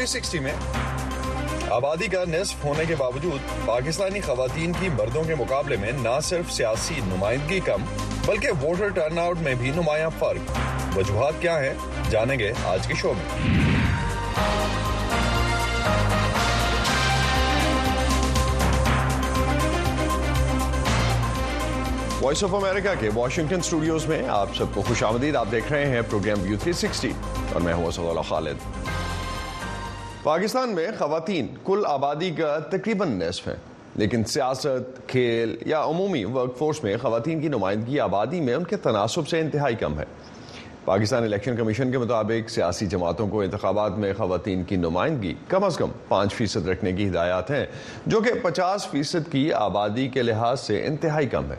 [0.00, 0.52] 360 میں
[1.70, 6.52] آبادی کا نصف ہونے کے باوجود پاکستانی خواتین کی مردوں کے مقابلے میں نہ صرف
[6.52, 7.84] سیاسی نمائندگی کم،
[8.26, 10.58] بلکہ ووٹر ٹرن آؤٹ میں بھی نمایاں فرق۔
[10.96, 11.74] وجوہات کیا ہیں؟
[12.10, 13.50] جانیں گے آج کے شو میں۔
[22.20, 25.86] وائس آف امریکہ کے واشنگٹن اسٹوڈیوز میں آپ سب کو خوش آمدید۔ آپ دیکھ رہے
[25.86, 27.12] ہیں پروگرام یو تھری سکسٹی
[27.52, 28.79] اور میں ہوں اسد اللہ خالد۔
[30.22, 33.54] پاکستان میں خواتین کل آبادی کا تقریباً نصف ہے
[33.96, 38.76] لیکن سیاست، کھیل یا عمومی ورک فورس میں خواتین کی نمائندگی آبادی میں ان کے
[38.76, 40.04] تناسب سے انتہائی کم ہے۔
[40.84, 45.76] پاکستان الیکشن کمیشن کے مطابق سیاسی جماعتوں کو انتخابات میں خواتین کی نمائندگی کم از
[45.76, 47.66] کم پانچ فیصد رکھنے کی ہدایات ہیں،
[48.06, 51.56] جو کہ پچاس فیصد کی آبادی کے لحاظ سے انتہائی کم ہے۔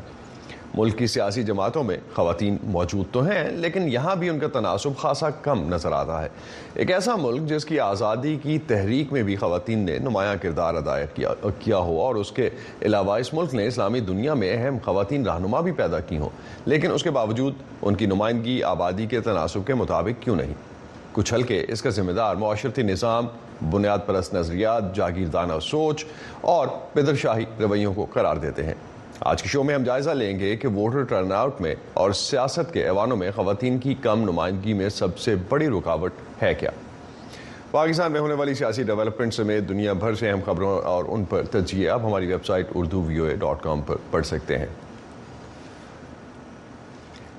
[0.76, 4.98] ملک کی سیاسی جماعتوں میں خواتین موجود تو ہیں لیکن یہاں بھی ان کا تناسب
[4.98, 6.30] خاصا کم نظر آتا ہے۔
[6.74, 11.06] ایک ایسا ملک جس کی آزادی کی تحریک میں بھی خواتین نے نمایاں کردار ادا
[11.06, 12.50] کیا, کیا ہوا اور اس کے
[12.82, 16.30] علاوہ اس ملک نے اسلامی دنیا میں اہم خواتین رہنما بھی پیدا کی ہوں۔
[16.66, 20.54] لیکن اس کے باوجود ان کی نمائندگی آبادی کے تناسب کے مطابق کیوں نہیں؟
[21.12, 23.26] کچھ حلقے اس کا ذمہ دار معاشرتی نظام
[23.70, 26.06] بنیاد پرست نظریات جاگیردانہ سوچ
[26.42, 28.74] اور پدر شاہی رویوں کو قرار دیتے ہیں۔
[29.22, 32.74] آج کے شو میں ہم جائزہ لیں گے کہ ووٹر ٹرن آؤٹ میں اور سیاست
[32.74, 36.70] کے ایوانوں میں خواتین کی کم نمائندگی میں سب سے بڑی رکاوٹ ہے کیا؟
[37.72, 41.44] پاکستان میں ہونے والی سیاسی ڈیولپمنٹ سمیت دنیا بھر سے اہم خبروں اور ان پر
[41.44, 44.66] تجزیے آپ ہماری ویب سائٹ اردو وی او اے ڈاٹ کام پر پڑھ سکتے ہیں۔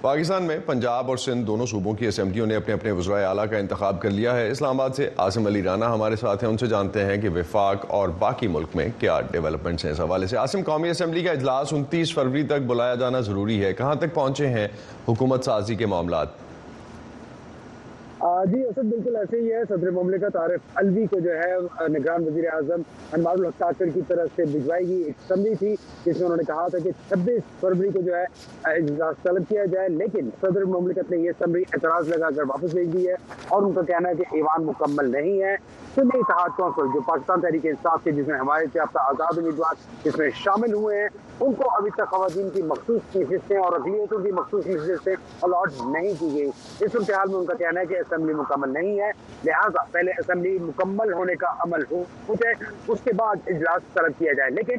[0.03, 3.57] پاکستان میں پنجاب اور سندھ دونوں صوبوں کی اسمبلیوں نے اپنے اپنے وزرائے اعلیٰ کا
[3.57, 6.67] انتخاب کر لیا ہے۔ اسلام آباد سے آسم علی رانا ہمارے ساتھ ہیں۔ ان سے
[6.67, 10.61] جانتے ہیں کہ وفاق اور باقی ملک میں کیا ڈیولپمنٹس ہیں۔ اس حوالے سے آسم
[10.67, 14.69] قومی اسمبلی کا اجلاس انتیس فروری تک بلایا جانا ضروری ہے۔ کہاں تک پہنچے ہیں
[15.09, 16.29] حکومت سازی کے معاملات؟
[18.47, 22.45] جی اسد بالکل ایسے ہی ہے، صدر مملکت عارف علوی کو جو ہے، نگران وزیر
[22.53, 25.75] اعظم انوار الحق کی طرف سے بھجوائی گئی ایک سمری تھی،
[26.05, 28.25] جس میں انہوں نے کہا تھا کہ چھبیس فروری کو جو ہے
[28.73, 32.93] اجلاس طلب کیا جائے، لیکن صدر مملکت نے یہ سمری اعتراض لگا کر واپس بھیج
[32.93, 33.15] دی ہے
[33.49, 35.57] اور ان کا کہنا ہے کہ ایوان مکمل نہیں ہے۔
[35.95, 40.19] سنی اتحاد کونسل جو پاکستان تحریک انصاف کے، جس میں حمایت یافتہ آزاد امیدوار اس
[40.19, 41.09] میں شامل ہوئے ہیں،
[41.41, 46.13] ان کو ابھی تک خواتین کی مخصوص نشستیں اور اقلیتوں کی مخصوص نشستیں الاٹ نہیں
[46.19, 46.49] کی گئی۔
[46.81, 49.11] اس صورتحال میں ان کا کہنا ہے کہ اسمبلی مکمل عمل نہیں ہے،
[49.45, 52.55] لہٰذا پہلے اسمبلی مکمل ہونے کا عمل ہو جائے
[52.89, 54.77] اس کے بعد اجلاس طلب کیا جائے۔ لیکن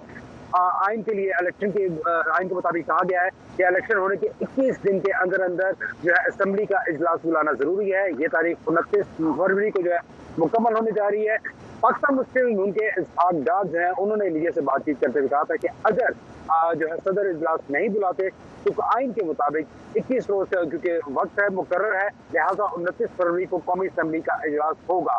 [0.51, 4.27] آئین کے لیے الیکشن کے آئین کے مطابق کہا گیا ہے کہ الیکشن ہونے کے
[4.41, 5.71] اکیس دن کے اندر اندر
[6.03, 9.97] جو ہے اسمبلی کا اجلاس بلانا ضروری ہے۔ یہ تاریخ انتیس فروری کو جو ہے
[10.37, 11.37] مکمل ہونے جا رہی ہے۔
[11.83, 15.01] پاکستان مسلم لیگ ن کے اسحاق ڈار جو ہیں، انہوں نے میڈیا سے بات چیت
[15.01, 18.29] کرتے ہوئے کہا تھا کہ اگر جو ہے صدر اجلاس نہیں بلاتے
[18.63, 23.59] تو آئین کے مطابق اکیس روز کیونکہ وقت ہے، مقرر ہے، لہٰذا انتیس فروری کو
[23.65, 25.17] قومی اسمبلی کا اجلاس ہوگا۔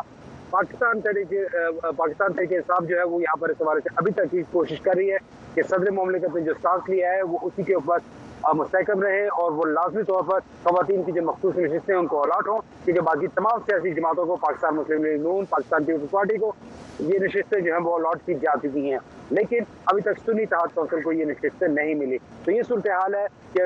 [0.49, 1.33] پاکستان تحریک
[1.97, 4.81] پاکستان تحریک انصاف جو ہے، وہ یہاں پر اس حوالے سے ابھی تک ہی کوشش
[4.81, 5.17] کر رہی ہے
[5.55, 7.97] کہ صدر مملکت نے جو اسٹانس لیا ہے، وہ اسی کے اوپر
[8.53, 12.47] مستحکم رہے اور وہ لازمی طور پر خواتین کی جو مخصوص نشستیں ان کو الاٹ
[12.47, 16.53] ہوں۔ کیونکہ باقی تمام سیاسی جماعتوں کو، پاکستان مسلم لیگ نون پاکستان پیپلز پارٹی کو،
[16.99, 18.97] یہ نشستیں جو ہیں وہ الاٹ کی جا چکی ہیں۔
[19.29, 23.27] لیکن ابھی تک سنی اتحاد کونسل کو یہ نشستیں نہیں ملی۔ تو یہ صورتحال ہے
[23.53, 23.61] کہ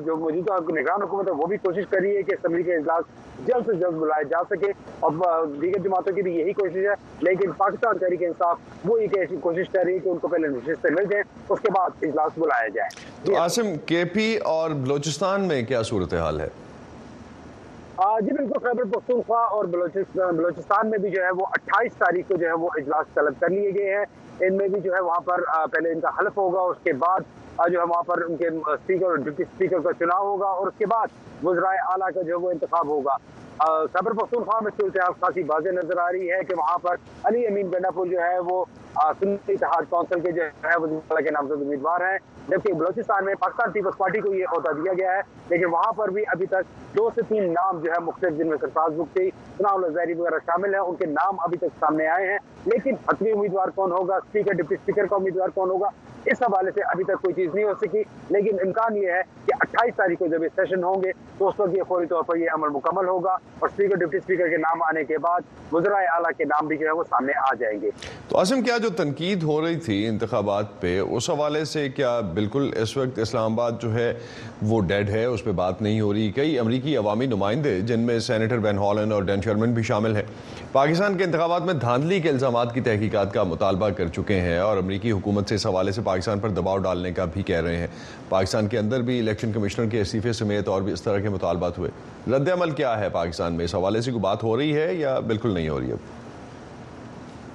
[0.00, 3.04] جو موجودہ نگران حکومت ہے، وہ بھی کوشش کر رہی ہے کہ اسمبلی کے اجلاس
[3.46, 7.52] جلد سے جلد بلائے جا سکے۔ اور دیگر جماعتوں کی بھی یہی کوشش ہے۔ لیکن
[7.52, 11.04] پاکستان تحریک انصاف، وہ یہ کوشش کر رہی ہے کہ ان کو پہلے نشستیں مل
[11.04, 15.82] جائیں، اس کے بعد اجلاس بلایا جائے تو آسم کے پی اور بلوچستان میں کیا
[15.82, 16.48] صورتحال ہے؟
[18.20, 22.46] جی بالکل خیبر پختونخوا اور بلوچستان میں بھی جو ہے وہ اٹھائیس تاریخ کو جو
[22.46, 24.04] ہے وہ اجلاس طلب کر لیے گئے ہیں۔
[24.40, 25.40] ان میں بھی جو ہے وہاں پر
[25.72, 27.20] پہلے ان کا حلف ہوگا اس کے بعد
[27.70, 30.78] جو ہے وہاں پر ان کے سپیکر اور ڈپٹی سپیکر کا چناؤ ہوگا اور اس
[30.78, 31.06] کے بعد
[31.44, 33.16] وزرائے اعلیٰ کا جو ہے وہ انتخاب ہوگا۔
[33.92, 37.66] خیبر پختونخوا میں صورتحال خاصی واضح نظر آ رہی ہے کہ وہاں پر علی امین
[37.72, 38.64] گنڈا پور جو ہے وہ
[38.94, 43.72] سنی اتحاد کونسل کے جو ہے وزیر کے نامزد امیدوار ہیں۔ جبکہ بلوچستان میں پاکستان
[43.72, 47.10] پیپلز پارٹی کو یہ عہدہ دیا گیا ہے، لیکن وہاں پر بھی ابھی تک دو
[47.14, 50.74] سے تین نام جو ہے مختلف جن میں سرفراز بگٹی، ثناء اللہ زہری وغیرہ شامل
[50.74, 54.52] ہیں، ان کے نام ابھی تک سامنے آئے ہیں۔ لیکن حتمی امیدوار کون ہوگا؟ اسپیکر
[54.52, 55.88] ڈپٹی اسپیکر کا امیدوار کون ہوگا؟
[56.24, 59.52] اس حوالے سے ابھی تک کوئی چیز نہیں ہو سکی۔ لیکن امکان یہ ہے کہ
[59.60, 62.36] اٹھائیس تاریخ کو جب یہ سیشن ہوں گے، تو اس وقت یہ فوری طور پر
[62.36, 65.40] یہ عمل مکمل ہوگا اور اسپیکر ڈپٹی اسپیکر کے نام آنے کے بعد
[65.72, 67.90] وزرائے اعلیٰ کے نام بھی جو ہے وہ سامنے آ جائیں گے۔
[68.28, 72.70] تو عاصم، کیا جو تنقید ہو رہی تھی انتخابات پہ، اس حوالے سے کیا بالکل
[72.76, 74.12] اس وقت اسلام آباد جو ہے
[74.62, 78.18] وہ ڈیڈ ہے، اس پہ بات نہیں ہو رہی؟ کئی امریکی عوامی نمائندے، جن میں
[78.18, 80.22] سینیٹر وین ہالن اور ڈین شرمن بھی شامل ہیں،
[80.72, 84.76] پاکستان کے انتخابات میں دھاندلی کے الزامات کی تحقیقات کا مطالبہ کر چکے ہیں اور
[84.76, 87.86] امریکی حکومت سے اس حوالے سے پاکستان پر دباؤ ڈالنے کا بھی کہہ رہے ہیں۔
[88.28, 91.78] پاکستان کے اندر بھی الیکشن کمشنر کے استعفے سمیت اور بھی اس طرح کے مطالبات
[91.78, 91.90] ہوئے۔
[92.30, 95.18] رد عمل کیا ہے پاکستان میں؟ اس حوالے سے کوئی بات ہو رہی ہے یا
[95.18, 96.19] بالکل نہیں ہو رہی ہے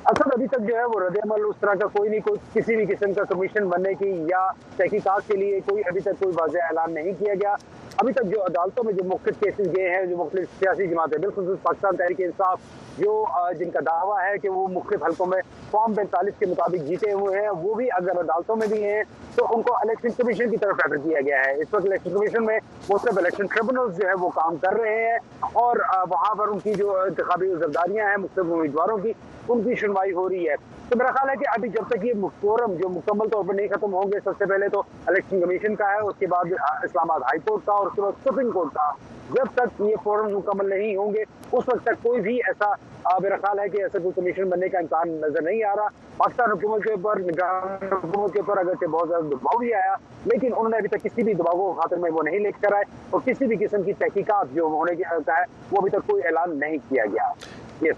[0.06, 2.76] اصل ابھی تک جو ہے وہ رد عمل اس طرح کا کوئی نہیں، کوئی کسی
[2.76, 4.46] بھی قسم کا کمیشن بننے کی یا
[4.78, 7.56] تحقیقات کے لیے کوئی ابھی تک کوئی واضح اعلان نہیں کیا گیا۔
[7.98, 11.62] ابھی تک جو عدالتوں میں جو مختلف کیسز گئے ہیں، جو مختلف سیاسی جماعتیں بالخصوص
[11.62, 12.60] پاکستان تحریک انصاف
[12.98, 13.14] جو
[13.60, 17.40] جن کا دعویٰ ہے کہ وہ مختلف حلقوں میں فارم پینتالیس کے مطابق جیتے ہوئے
[17.40, 19.04] ہیں، وہ بھی اگر عدالتوں میں بھی ہیں
[19.36, 22.46] تو ان کو الیکشن کمیشن کی طرف ریفر کیا گیا ہے۔ اس وقت الیکشن کمیشن
[22.46, 22.60] میں
[22.90, 25.18] مختلف الیکشن ٹریبونلز جو ہے وہ کام کر رہے ہیں
[25.64, 25.78] اور
[26.10, 29.14] وہاں پر ان کی جو انتخابی عذرداریاں ہیں، مختلف امیدواروں کی،
[29.48, 30.56] ان کی شنوائی ہو رہی ہے۔
[30.90, 33.68] تو میرا خیال ہے کہ ابھی جب تک یہ فورم جو مکمل طور پر نہیں
[33.68, 36.54] ختم ہوں گے، سب سے پہلے تو الیکشن کمیشن کا ہے، اس کے بعد
[36.84, 38.92] اسلام آباد ہائی کورٹ کا اور اس کے بعد سپریم کورٹ کا۔
[39.34, 42.74] جب تک یہ فورم مکمل نہیں ہوں گے، اس وقت تک کوئی بھی ایسا
[43.22, 45.88] میرا خیال ہے کہ ایسا کوئی کمیشن بننے کا امکان نظر نہیں آ رہا۔
[46.18, 49.96] پاکستان حکومت کے اوپر حکومت کے اوپر اگرچہ بہت زیادہ دباؤ بھی آیا،
[50.26, 52.74] لیکن انہوں نے ابھی تک کسی بھی دباؤ کو خاطر میں وہ نہیں لے کر
[52.74, 56.24] آئے اور کسی بھی قسم کی تحقیقات جو ہونے کی ہے، وہ ابھی تک کوئی
[56.26, 57.32] اعلان نہیں کیا گیا۔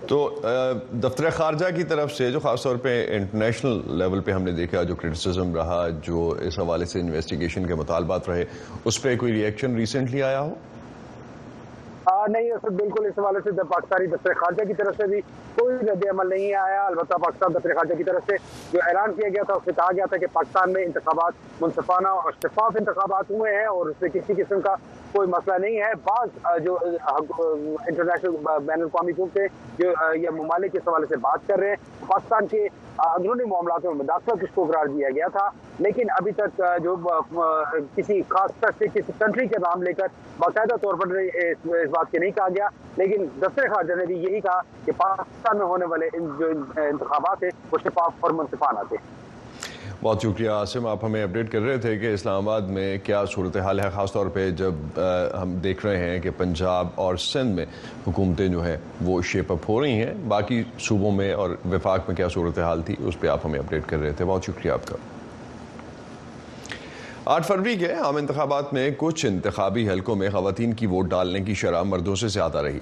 [0.07, 0.18] تو
[1.01, 4.83] دفتر خارجہ کی طرف سے جو خاص طور پہ international level پہ ہم نے دیکھا
[4.83, 8.45] جو criticism رہا، جو اس حوالے سے investigation کے مطالبات رہے،
[8.85, 10.53] اس پہ کوئی reaction recently آیا ہو؟
[12.27, 15.21] نہیں اس بالکل اس حوالے سے پاکستانی دفتر خارجہ کی طرف سے بھی
[15.56, 18.35] کوئی رد عمل نہیں آیا، البتہ پاکستان دفتر خارجہ کی طرف سے
[18.71, 22.07] جو اعلان کیا گیا تھا، اس سے کہا گیا تھا کہ پاکستان میں انتخابات منصفانہ
[22.07, 24.75] اور شفاف انتخابات ہوئے ہیں اور اس سے کسی قسم کا
[25.12, 29.45] کوئی مسئلہ نہیں ہے۔ بعض جو international بین الاقوامی حقوق سے
[29.77, 31.75] جو یہ ممالک اس حوالے سے بات کر رہے ہیں،
[32.07, 35.47] پاکستان کے اندرونی معاملات میں مداخلت اس کو قرار دیا گیا تھا،
[35.80, 36.95] لیکن ابھی تک جو
[37.95, 40.07] کسی خاص طرح سے کسی country کے نام لے کر
[40.38, 42.68] باقاعدہ طور پر اس بات کے یہ نہیں کہا گیا،
[42.98, 46.48] لیکن دفتر خارجہ نے بھی یہی کہا کہ پاکستان میں ہونے والے جو
[46.81, 48.98] انتخابات ہیں، وہ شفاف اور منصفانہ تھے۔
[50.02, 53.80] بہت شکریہ آسم آپ ہمیں update کر رہے تھے کہ اسلام آباد میں کیا صورتحال
[53.80, 55.00] ہے، خاص طور پہ جب
[55.42, 57.66] ہم دیکھ رہے ہیں کہ پنجاب اور سندھ میں
[58.08, 62.16] حکومتیں جو ہیں، وہ shape up ہو رہی ہیں۔ باقی صوبوں میں اور وفاق میں
[62.16, 64.96] کیا صورتحال تھی، اس پہ آپ ہمیں update کر رہے تھے۔ بہت شکریہ آپ کا۔
[67.29, 71.53] آٹھ فروری کے عام انتخابات میں کچھ انتخابی حلقوں میں خواتین کی ووٹ ڈالنے کی
[71.53, 72.79] شرح مردوں سے زیادہ رہی۔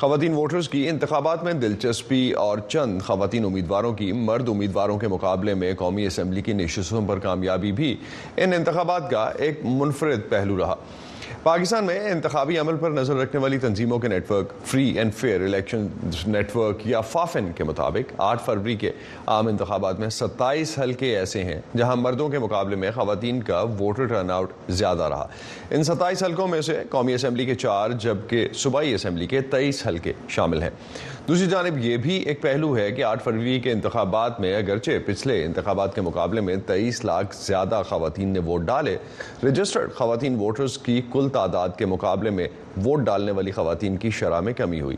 [0.00, 5.54] خواتین ووٹرز کی انتخابات میں دلچسپی اور چند خواتین امیدواروں کی مرد امیدواروں کے مقابلے
[5.54, 7.96] میں قومی اسمبلی کی نشستوں پر کامیابی بھی
[8.36, 10.74] ان انتخابات کا ایک منفرد پہلو رہا۔
[11.42, 15.40] پاکستان میں انتخابی عمل پر نظر رکھنے والی تنظیموں کے نیٹ ورک فری اینڈ فیئر
[15.40, 15.86] الیکشن
[16.26, 18.90] نیٹ ورک یا فافن کے مطابق آٹھ فروری کے
[19.26, 24.06] عام انتخابات میں ستائیس حلقے ایسے ہیں جہاں مردوں کے مقابلے میں خواتین کا voter
[24.06, 25.28] turnout زیادہ رہا۔
[25.70, 30.12] ان ستائیس حلقوں میں سے قومی اسمبلی کے چار، جبکہ صوبائی اسمبلی کے تیئیس حلقے
[30.28, 30.70] شامل ہیں۔
[31.28, 35.44] دوسری جانب یہ بھی ایک پہلو ہے کہ آٹھ فروری کے انتخابات میں اگرچہ پچھلے
[35.44, 38.96] انتخابات کے مقابلے میں تیئیس لاکھ زیادہ خواتین نے ووٹ ڈالے
[39.44, 42.48] رجسٹرڈ خواتین ووٹرز کی کل تعداد کے مقابلے میں
[42.84, 44.96] ووٹ ڈالنے والی خواتین کی شرح میں کمی ہوئی۔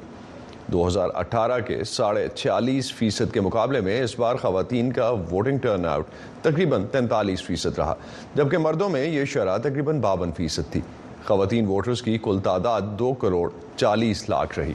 [0.66, 5.58] دو ہزار اٹھارہ کے ساڑھے چھیالیس فیصد کے مقابلے میں اس بار خواتین کا voting
[5.58, 6.06] turnout
[6.42, 7.94] تقریباً تینتالیس فیصد رہا،
[8.34, 10.80] جبکہ مردوں میں یہ شرح تقریباً باون فیصد تھی۔
[11.24, 14.74] خواتین ووٹرز کی کل تعداد دو کروڑ چالیس لاکھ رہی۔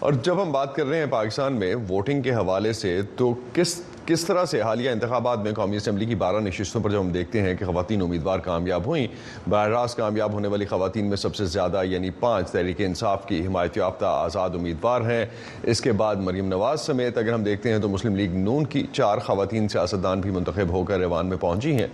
[0.00, 3.82] اور جب ہم بات کر رہے ہیں پاکستان میں ووٹنگ کے حوالے سے، تو کس
[4.06, 7.42] کس طرح سے حالیہ انتخابات میں قومی اسمبلی کی بارہ نشستوں پر جب ہم دیکھتے
[7.42, 9.06] ہیں کہ خواتین امیدوار کامیاب ہوئیں،
[9.48, 13.46] براہ راست کامیاب ہونے والی خواتین میں سب سے زیادہ یعنی پانچ تحریک انصاف کی
[13.46, 15.26] حمایت یافتہ آزاد امیدوار ہیں۔
[15.62, 18.86] اس کے بعد مریم نواز سمیت اگر ہم دیکھتے ہیں تو مسلم لیگ نون کی
[18.92, 21.88] چار خواتین سیاستدان بھی منتخب ہو کر ایوان میں پہنچی ہیں۔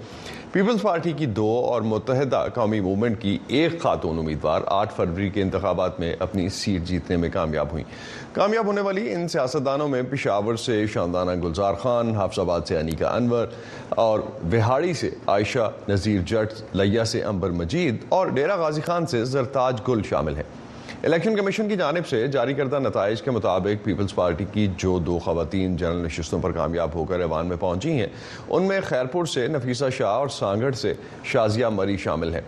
[0.53, 5.43] پیپلز پارٹی کی دو اور متحدہ قومی موومنٹ کی ایک خاتون امیدوار آٹھ فروری کے
[5.43, 7.85] انتخابات میں اپنی سیٹ جیتنے میں کامیاب ہوئیں۔
[8.35, 13.09] کامیاب ہونے والی ان سیاستدانوں میں پشاور سے شاندانہ گلزار خان، حافظ آباد سے انیکا
[13.09, 13.47] انور
[13.88, 14.21] اور
[14.53, 19.81] وہاڑی سے عائشہ نذیر جٹ لیہ سے عنبر مجید اور ڈیرہ غازی خان سے زرتاج
[19.88, 20.65] گل شامل ہیں۔
[21.07, 25.19] الیکشن کمیشن کی جانب سے جاری کردہ نتائج کے مطابق پیپلز پارٹی کی جو دو
[25.19, 28.07] خواتین جنرل نشستوں پر کامیاب ہو کر ایوان میں پہنچی ہیں،
[28.49, 30.95] ان میں خیرپور سے نفیسہ شاہ اور سانگھڑ سے
[31.25, 32.41] شازیہ مری شامل ہیں۔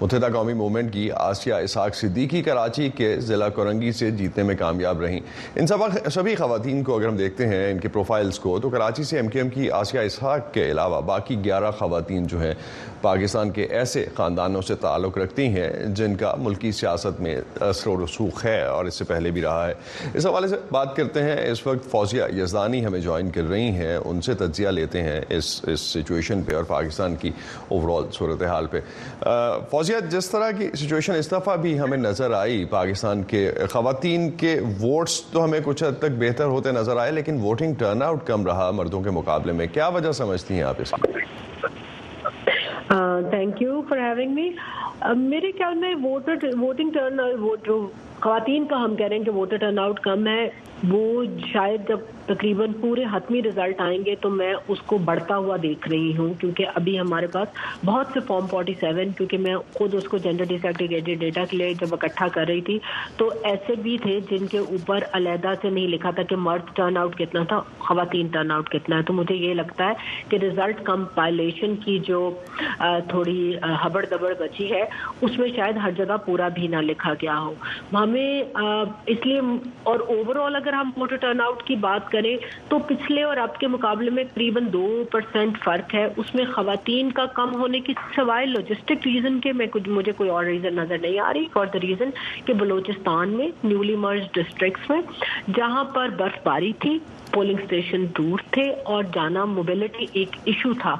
[0.00, 5.00] متحدہ قومی موومنٹ کی آسیہ اسحاق صدیقی کراچی کے ضلع کورنگی سے جیتنے میں کامیاب
[5.00, 5.20] رہیں۔
[5.56, 5.78] ان سب
[6.12, 9.28] سبھی خواتین کو اگر ہم دیکھتے ہیں ان کے profiles کو، تو کراچی سے ایم
[9.28, 12.54] کے ایم کی آسیہ اسحاق کے علاوہ باقی گیارہ خواتین جو ہیں،
[13.02, 18.04] پاکستان کے ایسے خاندانوں سے تعلق رکھتی ہیں جن کا ملکی سیاست میں اثر و
[18.04, 19.74] رسوخ ہے اور اس سے پہلے بھی رہا ہے۔
[20.14, 23.96] اس حوالے سے بات کرتے ہیں، اس وقت فوزیہ یزدانی ہمیں join کر رہی ہیں،
[23.96, 27.30] ان سے تجزیہ لیتے ہیں اس اس situation پہ اور پاکستان کی
[27.68, 28.80] overall صورتحال پہ۔
[29.70, 34.28] فوزیہ جمہوریت جس طرح کی situation اس دفعہ بھی ہمیں نظر آئی پاکستان کے خواتین
[34.38, 38.46] کے ووٹس تو ہمیں کچھ حد تک بہتر ہوتے نظر آئے، لیکن voting turnout کم
[38.46, 41.12] رہا مردوں کے مقابلے میں۔ کیا وجہ سمجھتی ہیں آپ اس کی؟
[43.30, 44.48] thank you for having me
[45.16, 47.20] میرے خیال میں voter voting turn
[47.66, 47.86] جو
[48.20, 50.48] خواتین کا ہم کہہ رہے ہیں کہ voter turnout کم ہے
[50.88, 55.56] وہ شاید جب تقریباً پورے حتمی result آئیں گے تو میں اس کو بڑھتا ہوا
[55.62, 57.48] دیکھ رہی ہوں، کیونکہ ابھی ہمارے پاس
[57.84, 61.72] بہت سے form forty seven کیونکہ میں خود اس کو gender disaggregated data کے لیے
[61.80, 62.78] جب اکٹھا کر رہی تھی،
[63.16, 67.16] تو ایسے بھی تھے جن کے اوپر علیحدہ سے نہیں لکھا تھا کہ مرد turnout
[67.18, 69.94] کتنا تھا، خواتین turnout کتنا ہے۔ تو مجھے یہ لگتا ہے
[70.28, 72.18] کہ result compilation کی جو
[73.08, 74.84] تھوڑی ہبڑ دبڑ بچی ہے،
[75.20, 77.54] اس میں شاید ہر جگہ پورا بھی نہ لکھا گیا ہو۔
[77.92, 78.42] ہمیں
[79.06, 79.40] اس لیے
[79.82, 82.36] اور overall اگر اگر ہم voter turnout کی بات کریں
[82.68, 84.82] تو پچھلے اور اب کے مقابلے میں تقریباً دو
[85.12, 89.66] percent فرق ہے۔ اس میں خواتین کا کم ہونے کی سوائے logistic reason کے میں
[89.66, 92.10] کچھ مجھے کوئی اور reason نظر نہیں آ رہی for the reason
[92.44, 95.00] کہ بلوچستان میں newly merged districts میں
[95.56, 96.98] جہاں پر برف باری تھی
[97.32, 100.94] پولنگ اسٹیشن دور تھے اور جانا mobility ایک issue تھا۔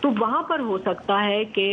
[0.00, 1.66] تو وہاں پر ہو سکتا ہے کہ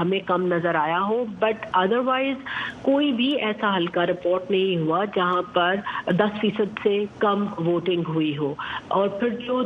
[0.00, 2.36] ہمیں کم نظر آیا ہو but otherwise
[2.82, 5.74] کوئی بھی ایسا حلقہ رپورٹ نہیں ہوا جہاں پر
[6.12, 8.54] دس فیصد سے کم ووٹنگ ہوئی ہو۔
[8.90, 9.62] اور پھر جو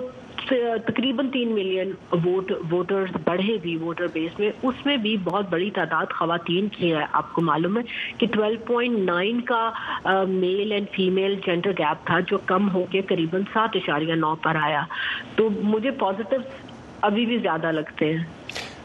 [0.48, 1.90] تقریباً تین ملین
[2.24, 6.92] ووٹ ووٹرز بڑھے بھی voter base میں۔ اس میں بھی بہت بڑی تعداد خواتین کی
[6.94, 7.82] ہے، آپ کو معلوم ہے
[8.18, 9.70] کہ twelve point nine کا
[10.28, 14.56] male and female gender gap تھا، جو کم ہو کے قریباً سات اشاریہ نو پر
[14.62, 14.82] آیا۔
[15.36, 16.36] تو مجھے positive
[17.00, 18.24] ابھی بھی زیادہ لگتے ہیں۔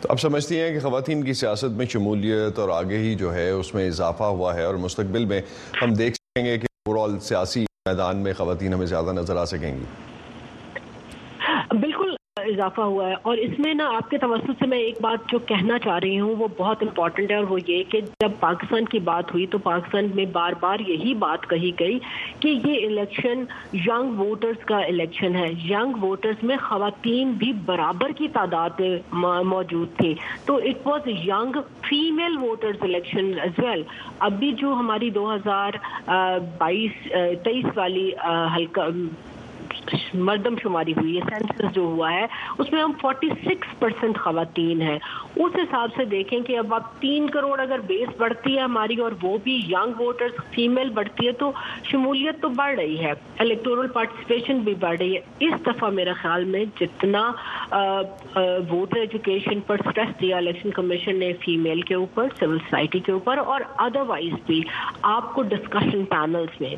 [0.02, 3.50] تو آپ سمجھتی ہیں کہ خواتین کی سیاست میں شمولیت اور آگے ہی جو ہے،
[3.50, 5.42] اس میں اضافہ ہوا ہے اور مستقبل میں
[5.82, 9.74] ہم دیکھ سکیں گے کہ overall سیاسی میدان میں خواتین ہمیں زیادہ نظر آ سکیں
[9.78, 10.09] گی۔
[12.50, 15.40] اضافہ ہوا ہے۔ اور اس میں نا آپ کے توسط سے میں ایک بات جو
[15.40, 19.00] کہنا چاہ رہی ہوں، وہ بہت important ہے اور وہ یہ کہ جب پاکستان کی
[19.00, 22.00] بات ہوئی تو پاکستان میں بار بار یہی بات کہی گئی
[22.40, 28.28] کہ یہ الیکشن young voters کا الیکشن ہے۔ young voters میں خواتین بھی برابر کی
[28.28, 28.82] تعداد
[29.46, 30.14] موجود تھی۔
[30.46, 31.58] تو it was young
[31.90, 33.84] female voters election as well
[34.20, 35.72] اب بھی جو ہماری دو ہزار
[36.58, 36.92] بائیس
[37.44, 38.10] تیئیس والی
[38.56, 38.82] حلقہ
[40.28, 42.26] مردم شماری ہوئی ہے، census جو ہوا ہے،
[42.58, 44.98] اس میں ہم forty six percent خواتین ہیں۔
[45.36, 49.12] اس حساب سے دیکھیں کہ اب آپ تین کروڑ اگر base بڑھتی ہے ہماری اور
[49.22, 51.52] وہ بھی young voters female بڑھتی ہے، تو
[51.92, 56.44] شمولیت تو بڑھ رہی ہے۔ electoral participation بھی بڑھ رہی ہے۔ اس دفعہ میرے خیال
[56.54, 57.30] میں جتنا
[58.70, 63.38] voter education پر سٹریس دیا الیکشن کمیشن نے female کے اوپر civil society کے اوپر،
[63.38, 64.62] اور otherwise بھی
[65.16, 66.76] آپ کو discussion panels میں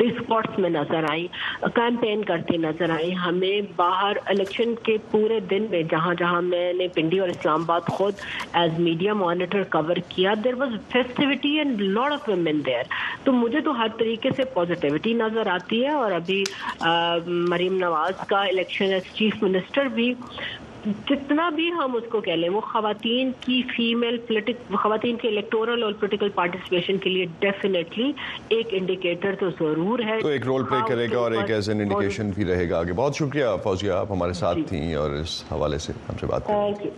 [0.00, 1.26] spots میں نظر آئیں
[1.74, 6.88] کیمپین کرتے نظر آئی۔ ہمیں باہر الیکشن کے پورے دن میں جہاں جہاں میں نے
[6.94, 8.14] پنڈی اور اسلام آباد خود
[8.54, 12.84] as media monitor cover کیا there was festivity and lot of women there
[13.24, 16.44] تو مجھے تو ہر طریقے سے positivity نظر آتی ہے اور ابھی
[17.48, 20.12] مریم نواز کا الیکشن as chief minister بھی
[20.84, 25.82] جتنا بھی ہم اس کو کہہ لیں وہ خواتین کی female politic خواتین کے electoral
[25.82, 28.12] اور political participation کے لیے definitely
[28.48, 31.80] ایک indicator تو ضرور ہے۔ تو ایک role play کرے گا اور ایک as an
[31.80, 35.44] indication بھی رہے گا آگے۔ بہت شکریہ فوزیہ آپ ہمارے ساتھ جی۔ تھیں اور اس
[35.52, 36.90] حوالے سے ہم سے بات کریں۔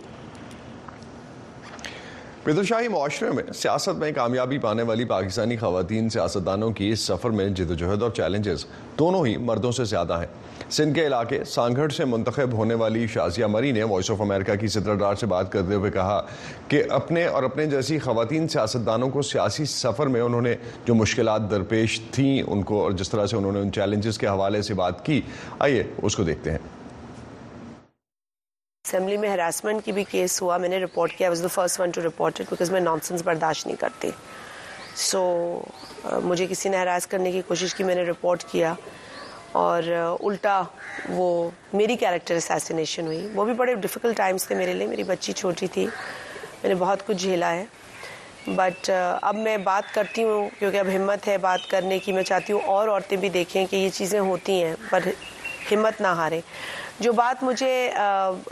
[2.45, 7.29] پدر شاہی معاشرے میں سیاست میں کامیابی پانے والی پاکستانی خواتین سیاستدانوں کی اس سفر
[7.29, 8.65] میں جد و جہد اور challenges
[8.99, 13.45] دونوں ہی مردوں سے زیادہ ہیں۔ سندھ کے علاقے سانگھڑ سے منتخب ہونے والی شازیہ
[13.45, 16.25] مری نے وائس آف امریکہ کی صدر ڈار سے بات کرتے ہوئے کہا
[16.67, 20.55] کہ اپنے اور اپنے جیسی خواتین سیاستدانوں کو سیاسی سفر میں انہوں نے
[20.85, 24.27] جو مشکلات درپیش تھیں ان کو اور جس طرح سے انہوں نے ان challenges کے
[24.27, 25.21] حوالے سے بات کی
[25.59, 26.57] آئیے اس کو دیکھتے ہیں۔
[28.85, 31.89] اسمبلی میں harassment کی بھی case ہوا میں نے رپورٹ کیا was the first one
[31.89, 34.09] to report it because میں nonsense برداشت نہیں کرتی۔
[34.95, 35.61] so
[36.07, 38.73] so, uh, مجھے کسی نے harass کرنے کی کوشش کی میں نے رپورٹ کیا۔
[39.59, 39.83] اور
[40.23, 40.61] الٹا
[41.09, 41.27] وہ
[41.73, 45.67] میری character assassination ہوئی۔ وہ بھی بڑے difficult times تھے میرے لیے۔ میری بچی چھوٹی
[45.73, 45.85] تھی۔
[46.61, 47.65] میں نے بہت کچھ جھیلا ہے۔
[48.55, 48.89] but
[49.21, 52.59] اب میں بات کرتی ہوں کیونکہ اب ہمت ہے بات کرنے کی۔ میں چاہتی ہوں
[52.65, 55.07] اور عورتیں بھی دیکھیں کہ یہ چیزیں ہوتی ہیں، پر
[55.71, 56.41] ہمت نہ ہاریں
[56.99, 57.73] جو بات مجھے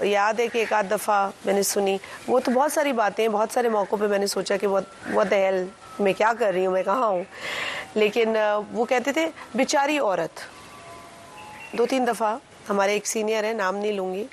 [0.02, 1.98] یاد ہے کہ ایک آدھ دفعہ میں نے سنی،
[2.28, 5.64] وہ تو بہت ساری باتیں بہت سارے موقعوں پہ میں نے سوچا کہ وہ دہل
[6.00, 7.24] میں کیا کر رہی ہوں؟ میں کہاں ہوں؟
[7.96, 8.36] لیکن
[8.72, 10.40] وہ کہتے تھے بیچاری عورت۔
[11.72, 12.38] دو تین دفعہ
[12.70, 14.26] ہمارے ایک senior ہیں، نام نہیں لوں گی۔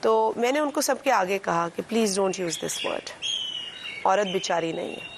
[0.00, 3.10] تو میں نے ان کو سب کے آگے کہا کہ please don't use this word
[4.04, 5.10] عورت بیچاری نہیں ہے۔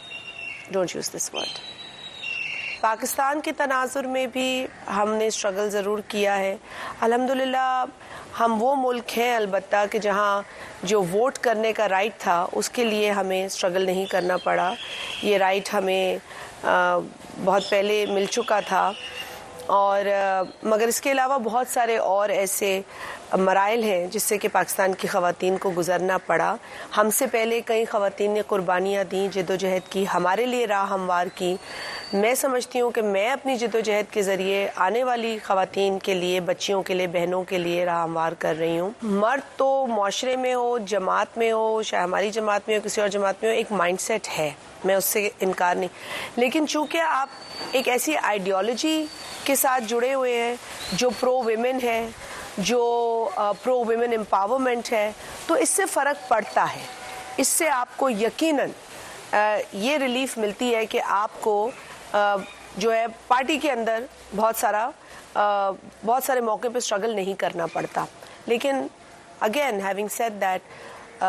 [0.71, 1.59] don't use this word
[2.81, 4.67] پاکستان کے تناظر میں بھی
[4.97, 6.57] ہم نے struggle ضرور کیا ہے۔
[7.01, 7.85] الحمدللہ،
[8.41, 10.43] ہم وہ ملک ہیں البتہ کہ جہاں
[10.83, 14.73] جو ووٹ کرنے کا right تھا، اس کے لیے ہمیں struggle نہیں کرنا پڑا۔
[15.23, 16.19] یہ right ہمیں
[17.45, 18.91] بہت پہلے مل چکا تھا۔
[19.67, 20.09] اور
[20.63, 22.81] مگر اس کے علاوہ بہت سارے اور ایسے
[23.33, 26.57] مراحل ہیں جس سے کہ پاکستان کی خواتین کو گزرنا پڑا۔
[26.97, 30.91] ہم سے پہلے کئی خواتین نے قربانیاں دیں، جد و جہد کی، ہمارے لیے راہ
[30.91, 31.57] ہموار کی۔
[32.15, 36.15] میں سمجھتی ہوں کہ میں اپنی جد و جہد کے ذریعے آنے والی خواتین کے
[36.15, 40.37] لیے، بچیوں کے لیے، بہنوں کے لیے راہ ہموار کر رہی ہوں۔ مرد تو معاشرے
[40.37, 43.57] میں ہو، جماعت میں ہو، چاہے ہماری جماعت میں ہو، کسی اور جماعت میں ہو،
[43.57, 44.51] ایک mindset ہے۔
[44.85, 45.89] میں اس سے انکار نہیں۔
[46.37, 47.29] لیکن چونکہ آپ
[47.73, 49.07] ایک ایسی ideology
[49.45, 50.55] کے ساتھ جڑے ہوئے ہیں،
[50.93, 52.09] جو pro women ہے،
[52.59, 53.29] جو
[53.63, 55.13] pro women empowerment ہے،
[55.47, 56.83] تو اس سے فرق پڑتا ہے۔
[57.37, 58.71] اس سے آپ کو یقیناً
[59.73, 61.71] یہ relief ملتی ہے کہ آپ کو
[62.77, 64.05] جو ہے، پارٹی کے اندر
[64.37, 64.89] بہت سارا
[66.05, 68.05] بہت سارے موقع پہ struggle نہیں کرنا پڑتا۔
[68.47, 68.87] لیکن
[69.41, 71.23] again having said that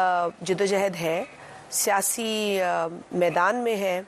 [0.48, 1.24] جد و جہد ہے،
[1.72, 2.60] سیاسی
[3.12, 4.01] میدان میں ہے،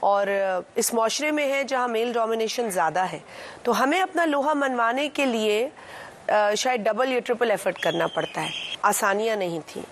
[0.00, 0.26] اور
[0.74, 3.18] اس معاشرے میں ہے جہاں male domination زیادہ ہے۔
[3.62, 5.68] تو ہمیں اپنا لوہا منوانے کے لیے
[6.56, 8.50] شاید double یا triple effort کرنا پڑتا ہے۔
[8.82, 9.82] آسانیاں نہیں تھیں۔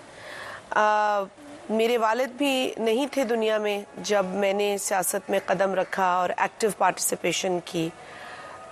[1.71, 6.29] میرے والد بھی نہیں تھے دنیا میں جب میں نے سیاست میں قدم رکھا اور
[6.37, 7.89] active participation کی۔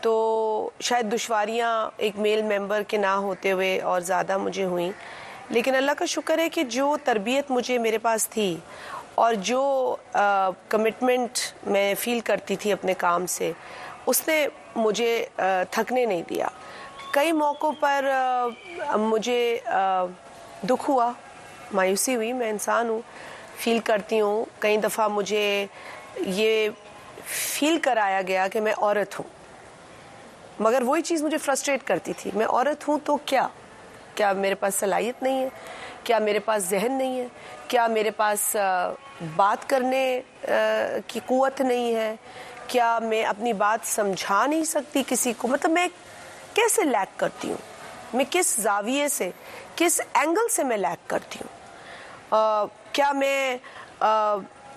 [0.02, 4.92] تو شاید دشواریاں ایک male member کے نہ ہوتے ہوئے اور زیادہ مجھے ہوئیں۔
[5.50, 8.58] لیکن اللہ کا شکر ہے کہ جو تربیت مجھے میرے پاس تھی
[9.16, 9.96] اور جو
[10.70, 13.52] commitment میں feel کرتی تھی اپنے کام سے،
[14.06, 15.26] اس نے مجھے
[15.70, 16.48] تھکنے نہیں دیا۔
[17.12, 18.06] کئی موقعوں پر
[18.98, 19.58] مجھے
[20.70, 21.12] دکھ ہوا۔
[21.74, 23.02] مایوسی ہوئی، میں انسان ہوں
[23.58, 25.66] feel کرتی ہوں۔ کئی دفعہ مجھے
[26.16, 26.70] یہ
[27.26, 29.28] feel کرایا گیا کہ میں عورت ہوں۔
[30.60, 33.48] مگر وہی چیز مجھے frustrate کرتی تھی، میں عورت ہوں تو کیا؟
[34.16, 35.50] کیا میرے پاس صلاحیت نہیں ہے؟
[36.04, 37.28] کیا میرے پاس ذہن نہیں ہے؟
[37.68, 38.56] کیا میرے پاس
[39.36, 40.22] بات کرنے
[41.08, 42.16] کی قوت نہیں ہے؟
[42.68, 45.88] کیا میں اپنی بات سمجھا نہیں سکتی کسی کو؟ مطلب میں
[46.54, 47.58] کیسے lack کرتی ہوں؟
[48.14, 49.30] میں کس زاویے سے،
[49.76, 51.59] کس angle سے میں lack کرتی ہوں؟
[52.92, 53.58] کیا میں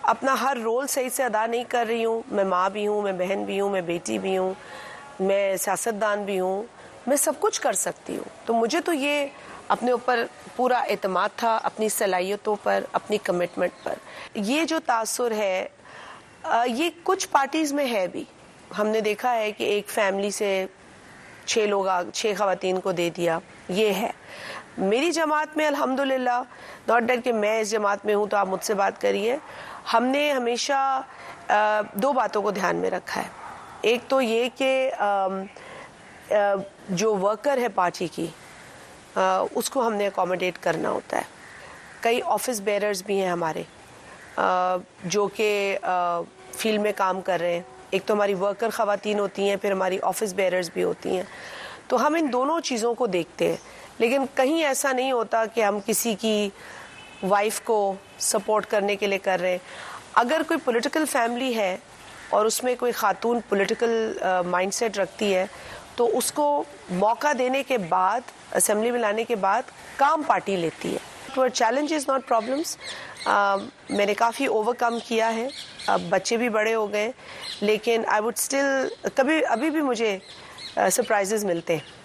[0.02, 3.12] اپنا ہر role صحیح سے ادا نہیں کر رہی ہوں؟ میں ماں بھی ہوں، میں
[3.12, 4.54] بہن بھی ہوں، میں بیٹی بھی ہوں،
[5.20, 6.62] میں سیاستدان بھی ہوں،
[7.06, 9.26] میں سب کچھ کر سکتی ہوں۔ تو مجھے تو یہ
[9.68, 10.24] اپنے اوپر
[10.56, 13.94] پورا اعتماد تھا، اپنی صلاحیتوں پر، اپنی commitment پر۔
[14.34, 15.68] یہ جو تاثر ہے
[16.66, 18.24] یہ کچھ parties میں ہے بھی۔
[18.78, 20.66] ہم نے دیکھا ہے کہ ایک family سے
[21.46, 21.84] چھ لوگ
[22.14, 23.38] چھ خواتین کو دے دیا،
[23.68, 24.10] یہ ہے۔
[24.78, 26.42] میری جماعت میں الحمد للہ
[26.88, 29.36] not that کہ میں اس جماعت میں ہوں تو آپ مجھ سے بات کریے۔
[29.94, 31.00] ہم نے ہمیشہ
[31.92, 33.28] دو باتوں کو دھیان میں رکھا ہے۔
[33.82, 34.90] ایک تو یہ کہ
[36.88, 38.26] جو worker ہے پارٹی کی
[39.16, 41.22] اس کو ہم نے accommodate کرنا ہوتا ہے۔
[42.00, 43.62] کئی office bearers بھی ہیں ہمارے
[45.04, 45.78] جو کہ
[46.56, 49.98] field میں کام کر رہے ہیں۔ ایک تو ہماری worker خواتین ہوتی ہیں، پھر ہماری
[50.02, 51.22] office bearers بھی ہوتی ہیں۔
[51.88, 53.56] تو ہم ان دونوں چیزوں کو دیکھتے ہیں۔
[53.98, 56.50] لیکن کہیں ایسا نہیں ہوتا کہ ہم کسی کی
[57.22, 59.58] wife کو support کرنے کے لیے کر رہے۔ ہیں
[60.14, 61.76] اگر کوئی political family ہے
[62.30, 65.46] اور اس میں کوئی خاتون political mindset رکھتی ہے،
[65.96, 68.20] تو اس کو موقع دینے کے بعد
[68.54, 69.62] اسمبلی میں لانے کے بعد
[69.96, 72.76] کام پارٹی لیتی ہے۔ challenges not problems
[73.90, 75.48] میں نے کافی overcome کیا ہے۔
[75.86, 77.10] اب بچے بھی بڑے ہو گئے۔
[77.60, 80.18] لیکن I would still کبھی، ابھی بھی مجھے
[80.92, 82.01] surprises ملتے ہیں۔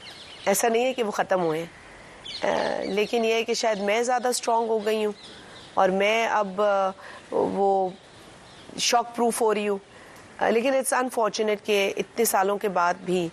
[0.48, 4.28] ایسا نہیں ہے کہ وہ ختم ہوئے ہیں۔ لیکن یہ ہے کہ شاید میں زیادہ
[4.28, 5.14] strong ہو گئی ہوں
[5.74, 6.62] اور میں اب
[7.32, 7.90] وہ
[8.78, 9.78] shock proof ہو رہی ہوں۔
[10.52, 13.30] لیکن it's unfortunate کہ اتنے سالوں کے بعد بھی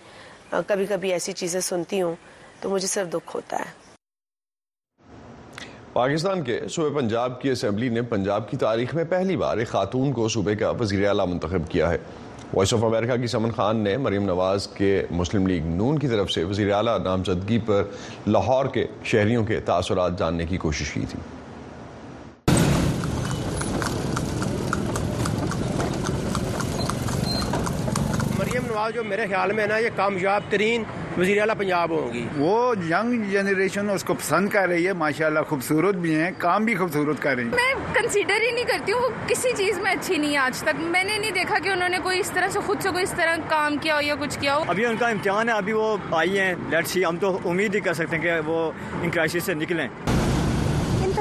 [0.49, 2.15] کبھی کبھی ایسی چیزیں سنتی ہوں
[2.59, 3.85] تو مجھے صرف دکھ ہوتا ہے۔
[5.93, 10.13] پاکستان کے صوبے پنجاب کی اسمبلی نے پنجاب کی تاریخ میں پہلی بار ایک خاتون
[10.13, 11.97] کو صوبے کا وزیر اعلیٰ منتخب کیا ہے۔
[12.55, 16.31] وائس آف امریکہ کی سمن خان نے مریم نواز کے مسلم لیگ نون کی طرف
[16.31, 17.83] سے وزیر اعلیٰ نامزدگی پر
[18.27, 21.19] لاہور کے شہریوں کے تاثرات جاننے کی کوشش کی تھی۔
[28.39, 30.83] مریم نواز جو میرے خیال میں نا یہ کامیاب ترین
[31.17, 35.39] وزیر اعلیٰ پنجاب ہوں گی۔ وہ young generation اس کو پسند کر رہی ہے ماشاءاللہ
[35.39, 39.01] خوبصورت بھی ہیں کام بھی خوبصورت کر رہی ہیں۔ میں consider ہی نہیں کرتی ہوں
[39.01, 41.89] وہ کسی چیز میں اچھی نہیں ہے آج تک۔ میں نے نہیں دیکھا کہ انہوں
[41.89, 44.39] نے کوئی اس طرح سے خود سے کوئی اس طرح کام کیا ہو یا کچھ
[44.39, 47.39] کیا ہو۔ ابھی ان کا امتحان ہے ابھی وہ آئی ہیں۔ let's see ہم تو
[47.45, 49.87] امید ہی کر سکتے ہیں کہ وہ ان crisis سے نکلیں۔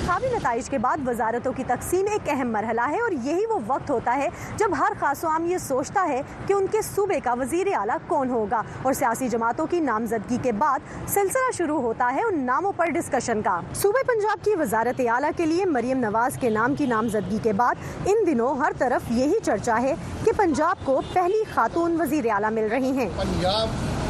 [0.04, 3.90] انتخابی نتائج کے بعد وزارتوں کی تقسیم ایک اہم مرحلہ ہے اور یہی وہ وقت
[3.90, 7.32] ہوتا ہے جب ہر خاص و عام یہ سوچتا ہے کہ ان کے صوبے کا
[7.32, 12.22] وزیر اعلیٰ کون ہوگا اور سیاسی جماعتوں کی نامزدگی کے بعد سلسلہ شروع ہوتا ہے
[12.22, 16.50] ان ناموں پر discussion کا۔ صوبے پنجاب کی وزارت اعلیٰ کے لیے مریم نواز کے
[16.50, 21.00] نام کی نامزدگی کے بعد ان دنوں ہر طرف یہی چرچا ہے کہ پنجاب کو
[21.12, 23.68] پہلی خاتون وزیر اعلیٰ مل رہی ہیں۔ پنجاب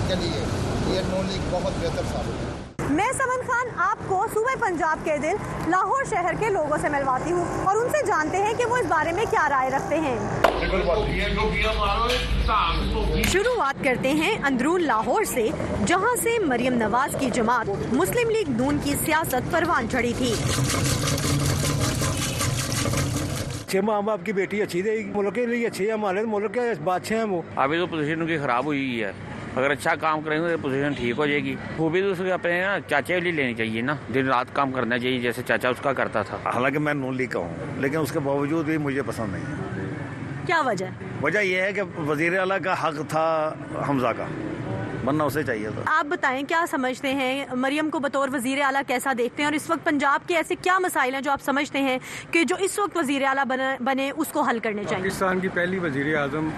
[0.09, 0.44] کے لیے
[0.87, 1.00] یہ
[1.50, 5.37] بہت بہتر ثابت ہے۔ میں سمن خان آپ کو صوبہ پنجاب کے دل
[5.68, 8.87] لاہور شہر کے لوگوں سے ملواتی ہوں اور ان سے جانتے ہیں کہ وہ اس
[8.87, 10.18] بارے میں کیا رائے رکھتے ہیں۔
[13.22, 15.48] شروعات کرتے ہیں اندرون لاہور سے
[15.87, 20.34] جہاں سے مریم نواز کی جماعت مسلم لیگ نون کی سیاست پروان چڑھی تھی۔
[23.80, 26.60] ماں باپ کی بیٹی اچھی رہے گی۔ ملک کے لیے اچھی ہے ہمارے ملک کے
[26.84, 29.12] بادشاہ ہیں وہ۔ ابھی تو position کی خراب ہوئی ہے۔
[29.56, 32.32] اگر اچھا کام کریں گے تو position ٹھیک ہو جائے گی۔ خوبی تو اس کے
[32.32, 35.76] اپنے نا چاچے والی لینی چاہیے نا۔ دن رات کام کرنا چاہیے جیسے چاچا اس
[35.82, 39.02] کا کرتا تھا۔ حالانکہ میں نون لیگ کا ہوں لیکن اس کے باوجود بھی مجھے
[39.02, 39.88] پسند نہیں ہے۔
[40.46, 40.86] کیا وجہ؟
[41.22, 43.54] وجہ یہ ہے کہ وزیر اعلیٰ کا حق تھا
[43.88, 44.24] حمزہ کا۔
[45.04, 49.12] بننا اسے چاہیے تھا۔ آپ بتائیں کیا سمجھتے ہیں؟ مریم کو بطور وزیر اعلیٰ کیسا
[49.18, 51.98] دیکھتے ہیں؟ اور اس وقت پنجاب کے ایسے کیا مسائل ہیں جو آپ سمجھتے ہیں
[52.30, 53.44] کہ جو اس وقت وزیر اعلیٰ
[53.80, 56.48] بنے اس کو حل کرنے چاہیے؟ پاکستان کی پہلی وزیر اعظم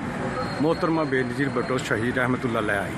[0.61, 2.93] محترمہ بے نظیر بھٹو شہید رحمۃ اللہ علیہ آئی۔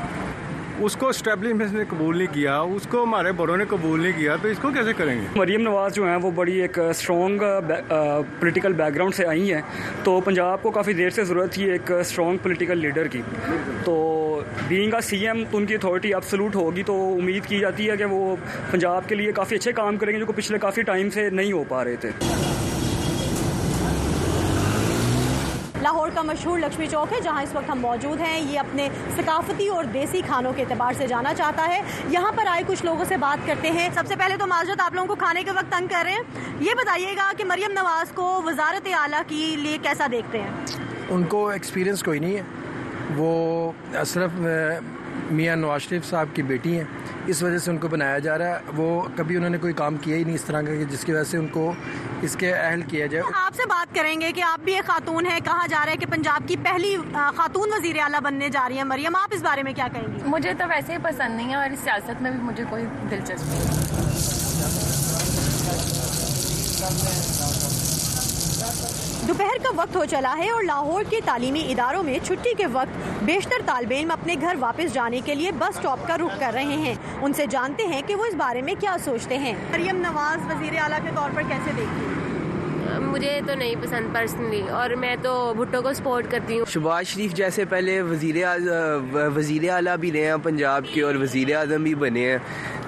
[0.84, 4.36] اس کو establishment نے قبول نہیں کیا، اس کو ہمارے بڑوں نے قبول نہیں کیا،
[4.42, 7.42] تو اس کو کیسے کریں گے؟ مریم نواز جو ہیں، وہ بڑی ایک strong
[8.40, 9.60] political background سے آئی ہیں۔
[10.04, 13.22] تو پنجاب کو کافی دیر سے ضرورت تھی ایک strong political leader کی۔
[13.84, 13.96] تو
[14.68, 18.04] being a CM تو ان کی authority absolute ہوگی۔ تو امید کی جاتی ہے کہ
[18.04, 18.34] وہ
[18.70, 21.52] پنجاب کے لیے کافی اچھے کام کریں گے، جو کہ پچھلے کافی time سے نہیں
[21.52, 22.10] ہو پا رہے تھے۔
[25.82, 29.68] لاہور کا مشہور لکشمی چوک ہے، جہاں اس وقت ہم موجود ہیں۔ یہ اپنے ثقافتی
[29.68, 33.16] اور دیسی کھانوں کے اعتبار سے جانا جاتا ہے۔ یہاں پر آئے کچھ لوگوں سے
[33.16, 35.86] بات کرتے ہیں۔ سب سے پہلے تو معذرت، آپ لوگوں کو کھانے کے وقت تنگ
[35.86, 36.20] کر رہے ہیں۔
[36.60, 40.50] یہ بتائیے گا کہ مریم نواز کو وزارت اعلیٰ کی لیے کیسا دیکھتے ہیں؟
[41.08, 42.42] ان کو experience کوئی نہیں ہے۔
[43.16, 43.72] وہ
[44.06, 44.30] صرف
[45.30, 46.84] میاں نواز شریف صاحب کی بیٹی ہیں
[47.26, 49.96] اس وجہ سے ان کو بنایا جا رہا ہے۔ وہ کبھی انہوں نے کوئی کام
[49.96, 51.72] کیا ہی نہیں اس طرح کا جس کی وجہ سے ان کو
[52.22, 55.26] اس کے اہل کیا جائے۔ آپ سے بات کریں گے کہ آپ بھی ایک خاتون
[55.26, 56.96] ہیں کہا جا رہا ہے کہ پنجاب کی پہلی
[57.36, 60.22] خاتون وزیر اعلیٰ بننے جا رہی ہیں مریم۔ آپ اس بارے میں کیا کہیں گی
[60.26, 63.58] مجھے تو ویسے ہی پسند نہیں ہے اور اس سیاست میں بھی مجھے کوئی دلچسپی
[63.58, 63.86] نہیں
[69.28, 73.22] دوپہر کا وقت ہو چلا ہے اور لاہور کے تعلیمی اداروں میں چھٹی کے وقت
[73.22, 76.64] بیشتر طالب علم اپنے گھر واپس جانے کے لیے بس سٹاپ کا رخ کر رہے
[76.64, 80.50] ہیں۔ ان سے جانتے ہیں کہ وہ اس بارے میں کیا سوچتے ہیں۔ مریم نواز،
[80.50, 82.17] وزیر اعلیٰ کے طور پر کیسے دیکھتے ہیں؟
[83.00, 87.34] مجھے تو نہیں پسند personally اور میں تو بھٹو کو support کرتی ہوں۔ شہباز شریف
[87.34, 88.36] جیسے پہلے وزیر
[89.34, 92.38] وزیر اعلیٰ بھی رہے ہیں پنجاب کے اور وزیر اعظم بھی بنے ہیں۔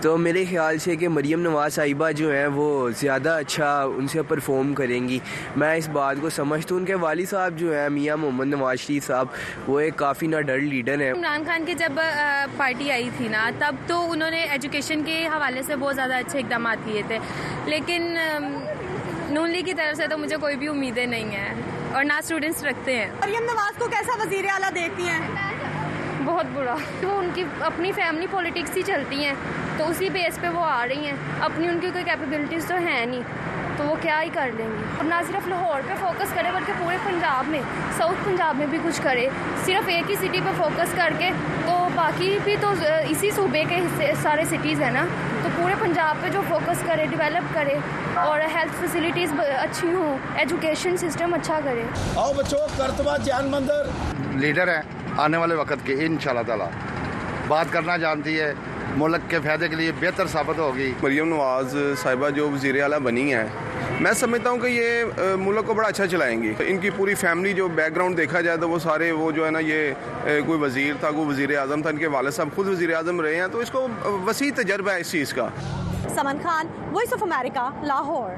[0.02, 4.22] تو میرے خیال سے کہ مریم نواز صاحبہ جو ہیں وہ زیادہ اچھا ان سے
[4.22, 5.18] perform کریں گی۔
[5.56, 8.80] میں اس بات کو سمجھتا ہوں ان کے والد صاحب جو ہیں میاں محمد نواز
[8.80, 9.26] شریف صاحب
[9.66, 12.00] وہ ایک کافی نڈر لیڈر ہیں۔ عمران خان کے جب
[12.56, 16.38] پارٹی آئی تھی نا تب تو انہوں نے education کے حوالے سے بہت زیادہ اچھے
[16.38, 17.18] اقدامات کیے تھے۔
[17.66, 18.16] لیکن
[19.30, 21.54] نون لیگ کی طرف سے تو مجھے کوئی بھی امیدیں نہیں ہیں
[21.94, 25.20] اور نہ اسٹوڈنٹس رکھتے ہیں۔ مریم نواز کو کیسا وزیر اعلیٰ دیکھتی ہیں؟
[26.24, 29.32] بہت برا۔ وہ ان کی اپنی family politics ہی چلتی ہیں۔
[29.76, 33.06] تو اسی base پہ وہ آ رہی ہیں۔ اپنی ان کی کوئی capabilities تو ہیں
[33.06, 33.22] نہیں۔
[33.76, 36.72] تو وہ کیا ہی کر لیں گی اب نہ صرف لاہور پہ focus کرے بلکہ
[36.78, 37.60] پورے پنجاب میں
[37.96, 39.28] ساؤتھ پنجاب میں بھی کچھ کرے۔
[39.64, 41.30] صرف ایک ہی سٹی پہ فوکس کر کے
[41.66, 42.72] تو باقی بھی تو
[43.08, 43.80] اسی صوبے کے
[44.22, 45.06] سارے سٹیز ہیں نا۔
[45.56, 47.74] پورے پنجاب پہ جو فوکس کرے ڈیولپ کرے
[48.14, 51.82] اور ہیلتھ فیسلٹیز اچھی ہوں ایجوکیشن سسٹم اچھا کرے۔
[52.16, 53.88] آؤ بچو کرتبہ جان مندر
[54.36, 54.82] لیڈر ہیں
[55.18, 56.68] آنے والے وقت کے ان شاء اللہ تعالیٰ۔
[57.48, 58.52] بات کرنا جانتی ہے
[58.96, 63.32] ملک کے فائدے کے لیے بہتر ثابت ہوگی۔ مریم نواز صاحبہ جو وزیر اعلیٰ بنی
[63.34, 63.46] ہیں
[64.00, 67.52] میں سمجھتا ہوں کہ یہ ملک کو بڑا اچھا چلائیں گی۔ ان کی پوری فیملی
[67.52, 69.92] جو background دیکھا جائے تو وہ سارے وہ جو ہے نا یہ
[70.46, 73.34] کوئی وزیر تھا، کوئی وزیر اعظم تھا، ان کے والد صاحب خود وزیر اعظم رہے
[73.36, 73.86] ہیں، تو اس کو
[74.26, 75.48] وسیع تجربہ ہے اس چیز کا۔
[76.14, 78.30] سمن خان وائس آف امریکہ لاہور۔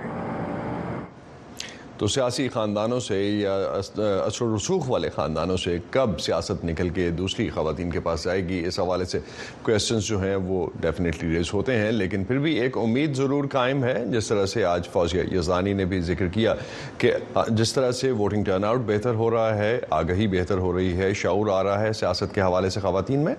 [2.02, 7.10] تو سیاسی خاندانوں سے یا اثر و رسوخ والے خاندانوں سے کب سیاست نکل کے
[7.10, 9.18] دوسری خواتین کے پاس جائے گی؟ اس حوالے سے
[9.62, 13.84] questions جو ہیں وہ definitely raise ہوتے ہیں، لیکن پھر بھی ایک امید ضرور قائم
[13.84, 16.54] ہے۔ جس طرح سے آج فوزیہ یزانی نے بھی ذکر کیا
[16.98, 17.12] کہ
[17.48, 21.50] جس طرح سے voting turnout بہتر ہو رہا ہے، آگہی بہتر ہو رہی ہے، شعور
[21.50, 23.34] آ رہا ہے سیاست کے حوالے سے خواتین میں۔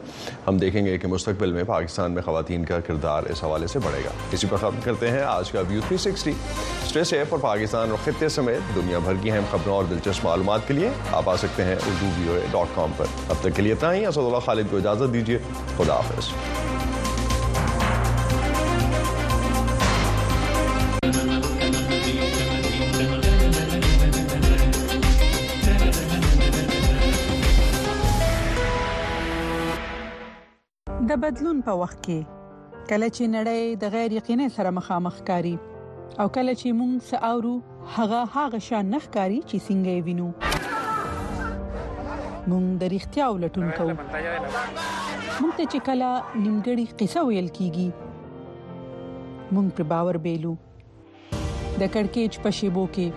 [0.48, 4.02] ہم دیکھیں گے کہ مستقبل میں پاکستان میں خواتین کا کردار اس حوالے سے بڑھے
[4.06, 6.32] گا۔ اسی پر ختم کرتے ہیں آج کا ویو تھری سکسٹی
[6.86, 10.68] اسٹے اور پاکستان اور خطے سمیت۔ ہے، دنیا بھر کی اہم خبروں اور دلچسپ معلومات
[10.68, 13.50] کے لیے آپ آ سکتے ہیں اردو وی او اے ڈاٹ کام پر۔ اب تک
[13.56, 15.38] کے لیے اتنا ہی۔ اسد اللہ خالد کو اجازت دیجیے۔
[15.78, 16.30] خدا حافظ۔
[31.10, 32.22] د بدلون په وخت کې
[32.88, 35.56] کله چې نړۍ د غیر یقیني سره مخامخ کاری
[36.22, 37.54] او کله چې مونږ ساوو
[37.96, 40.30] هغه هغه شان نخکاری چې څنګه وینو.
[42.50, 43.96] مونږ د اړتیا ولټون کوو.
[45.40, 46.10] مونږ ته چې کله
[46.44, 47.90] نیمګړی قصه ویل کیږي
[49.54, 50.54] مونږ پر باور بیلو.
[51.80, 53.08] د کڑکېچ په شیبو کې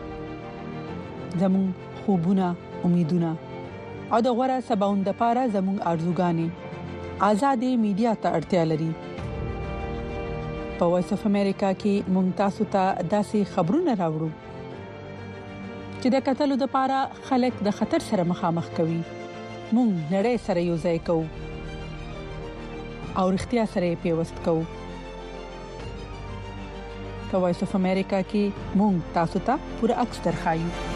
[1.42, 1.66] زمون
[2.00, 2.46] خوبونه
[2.88, 3.30] امیدونه
[4.12, 6.48] او د غوړه سباوند د پاره زمون ارزوګانې.
[7.30, 8.90] آزادې میډیا ته اړتیا لري
[10.80, 14.30] په وایس اف امریکا کې مونږ تاسو ته داسې خبرونه راوړو
[16.00, 18.98] چې د قتل د پاره خلک د خطر سره مخامخ کوي.
[19.76, 21.24] مونږ نړۍ سره یو ځای کوو
[23.20, 24.66] او اړتیا سره پیوست کوو.
[27.30, 30.95] په وایس اف امریکا کې مونږ تاسو ته پوره عکس درخایو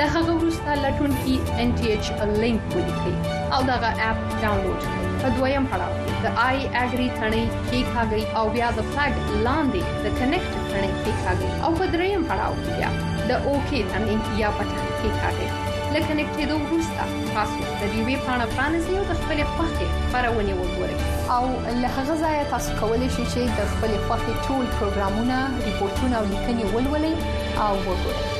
[0.00, 2.06] له هغه وروسته لټون کې ان ټي ایچ
[2.42, 3.14] لینک ولیکئ
[3.54, 3.74] او دا
[4.10, 5.00] اپ ډاونلوډ کړئ.
[5.22, 9.14] په دویم پړاو کې د آی اګری ثنې کې ښاګي او بیا د فلګ
[9.46, 12.90] لاندې د کنیکټ ثنې کې ښاګي او په دریم پړاو کې بیا
[13.28, 15.48] د اوکی ثنې یا پټن کې ښاګي
[15.94, 17.02] لکه نکټېدو وروسته
[17.36, 20.96] تاسو د دې وی پاڼه پرانیزئ او د خپل خوښې خبرونه وګورئ.
[21.36, 21.44] او
[21.82, 25.36] له هغه ځایه تاسو کولی شئ چې د خپل خوښې ټول پروګرامونه
[25.70, 27.14] ریپورتونه او لیکنې ولولئ
[27.64, 28.39] او وګورئ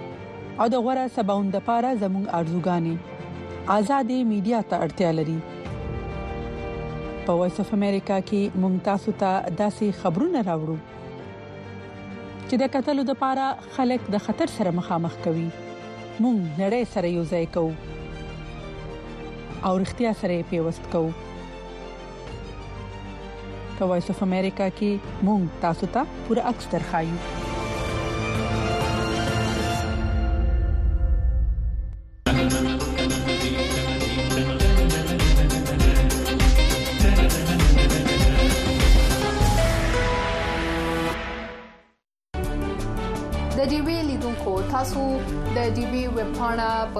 [0.59, 2.95] او د غوړه سباوند د پاره زموږ ارزوګانې.
[3.77, 5.39] آزادې میډیا ته اړتیا لري.
[7.25, 10.77] په وایس اف امریکا کې مونږ تاسو ته داسې خبرونه راوړو.
[12.47, 15.49] چې د قتل د پاره خلک د خطر سره مخامخ کوي.
[16.21, 17.73] مونږ نړۍ سره یو ځای کوو.
[19.65, 21.11] او اړتیا سره پیوست کوو.
[23.77, 24.91] په وایس اف امریکا کې
[25.27, 27.40] مونږ تاسو ته پوره عکس درخایو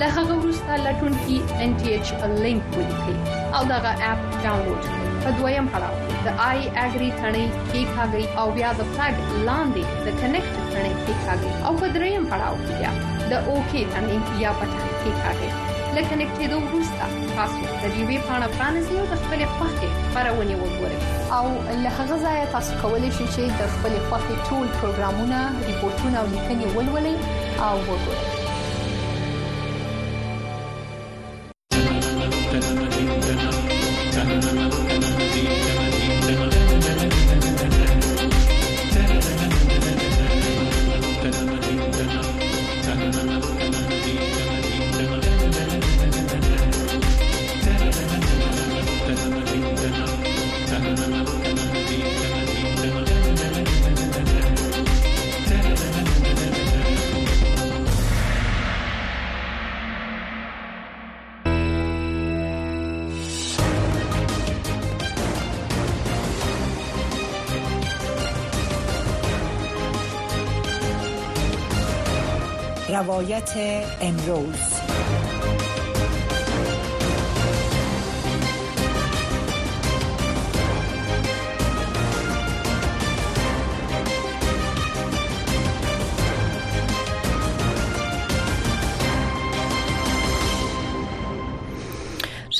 [0.00, 2.08] له هغه وروسته لټون کې ان ټي ایچ
[2.44, 3.18] لینک ولیکئ
[3.56, 3.76] او دا
[4.10, 5.94] اپ ډاونلوډ کړئ په دویم پړاو
[6.26, 9.16] د آی اګری ثنې کې ښاګي او بیا د فلګ
[9.48, 12.92] لاندې د کنیکټ ثنې کې ښاګي او په دریم پړاو کې بیا
[13.30, 15.50] د اوکی ثنې یا پټن کې ښاګي
[15.96, 17.04] لکه نکټېدو وروسته
[17.36, 20.98] تاسو د وی پاڼه پرانیزئ او د خپل خوښې خبرونه وګورئ
[21.36, 21.46] او
[21.84, 26.66] له هغه ځای تاسو کولی شئ چې د خپل خوښې ټول پروګرامونه ریپورتونه او لیکنې
[26.76, 27.16] ولولئ
[27.68, 28.35] او وګورئ
[72.96, 73.52] روایت
[74.00, 74.80] امروز.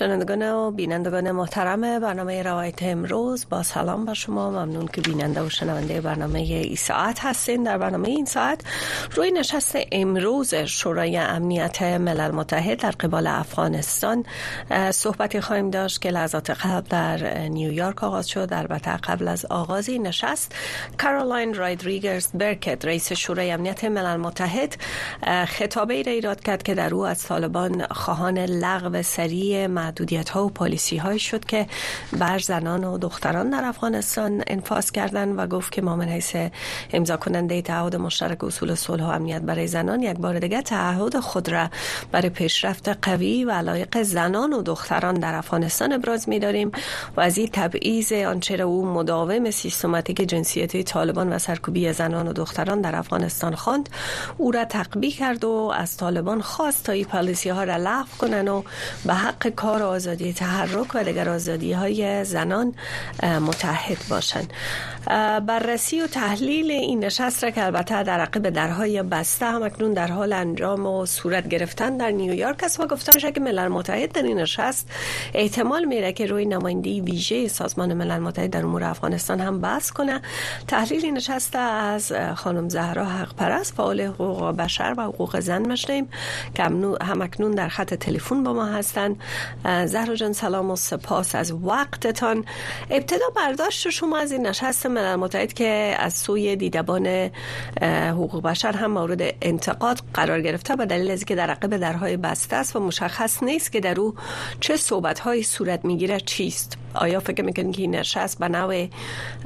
[0.07, 4.51] شنوندگان و بینندگان محترم برنامه روایت امروز با سلام بر شما.
[4.51, 7.63] ممنون که بیننده و شنونده برنامه ای ساعت هستین.
[7.63, 8.61] در برنامه این ساعت
[9.15, 14.25] روی نشست امروز شورای امنیت ملل متحد در قبال افغانستان
[14.91, 18.49] صحبتی خواهیم داشت که لحظات قبل در نیویورک آغاز شد.
[18.53, 20.55] البته قبل از آغاز نشست
[20.99, 24.77] کارولاین رایدریگرز برکت رئیس شورای امنیت ملل متحد
[25.47, 29.67] خطابه ای را ایراد کرد که در او از طالبان خواهان لغو سریع
[30.07, 31.67] محدودیت ها و پالیسی های شد که
[32.13, 36.37] بر زنان و دختران در افغانستان انفاس کردن و گفت که ما من حیث
[36.93, 41.49] امضا کننده تعهد مشترک اصول صلح و امنیت برای زنان یک بار دیگه تعهد خود
[41.49, 41.71] را
[42.13, 46.73] برای پیشرفت قوی و علایق زنان و دختران در افغانستان ابراز می داریم
[47.17, 52.33] و از این تبعیض آنچه را او مداوم سیستماتیک جنسیتی طالبان و سرکوبی زنان و
[52.33, 53.89] دختران در افغانستان خواند
[54.39, 58.49] او را تقبیح کرد و از طالبان خواست تا این پالیسی ها را لغو کنند
[58.49, 58.65] و
[59.07, 62.75] به حق کار آزادی تحرک و دیگر آزادی های زنان
[63.23, 64.53] متحد باشند.
[65.47, 70.07] بررسی و تحلیل این نشست را که البته در عقب درهای بسته هم اکنون در
[70.07, 72.81] حال انجام و صورت گرفتن در نیویورک است.
[72.81, 74.89] و گفتن که ملل متحد در این نشست
[75.35, 80.21] احتمال میره که روی نمایندگی ویژه سازمان ملل متحد در امور افغانستان هم بحث کنه.
[80.69, 86.09] تحلیل این نشست از خانم زهرا حق پرست فعال حقوق بشر و حقوق زن مشنیم
[86.55, 86.63] که
[87.03, 89.17] هم اکنون در خط تلفن با ما هستند.
[89.85, 92.45] زهرا جان سلام و سپاس از وقتتان.
[92.91, 97.31] ابتدا برداشت شما از این نشست ملل متحد که از سوی دیدبان
[97.83, 102.57] حقوق بشر هم مورد انتقاد قرار گرفته به دلیل از که در عقب درهای بسته
[102.57, 104.15] است و مشخص نیست که در او
[104.61, 106.79] چه صحبت های صورت می‌گیره چیست.
[106.95, 108.87] آیا فکر می‌کنید که این نشست به نوع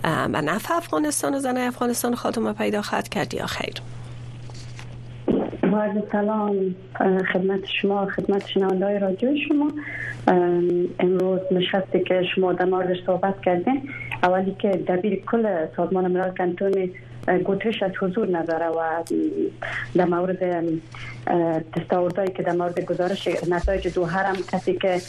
[0.03, 3.75] به نفع افغانستان و زنای افغانستان خاتمه پیدا خواهد کرد یا خیر؟
[5.71, 6.75] با سلام
[7.33, 9.71] خدمت شما خدمت شنونده رادیو شما.
[10.99, 13.89] امروز نشستی که شما در موردش صحبت کردین.
[14.23, 16.91] اولی که دبیر کل سازمان ملل کنتون
[17.45, 19.05] گوترش از حضور نداره و
[19.95, 20.65] در مورد
[21.77, 25.01] دستاوردهایی که در مورد گزارش نتایج دو هرم کسی که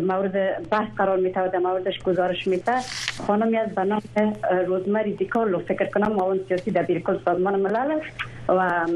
[0.00, 2.72] مورد بحث قرار میته و در موردش گزارش میته
[3.26, 4.00] خانمی از به نام
[4.66, 7.98] روزمری دیکارلو فکر کنم معاون سیاسی در کل سازمان ملل
[8.48, 8.86] و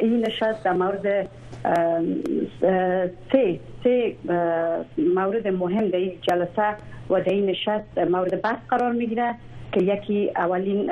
[0.00, 1.28] این نشست در مورد
[3.32, 4.14] سه سه
[4.98, 6.76] مورد مهم در این جلسه
[7.10, 9.34] و در این نشست مورد بحث قرار می‌گیره.
[9.72, 10.90] که یکی اولین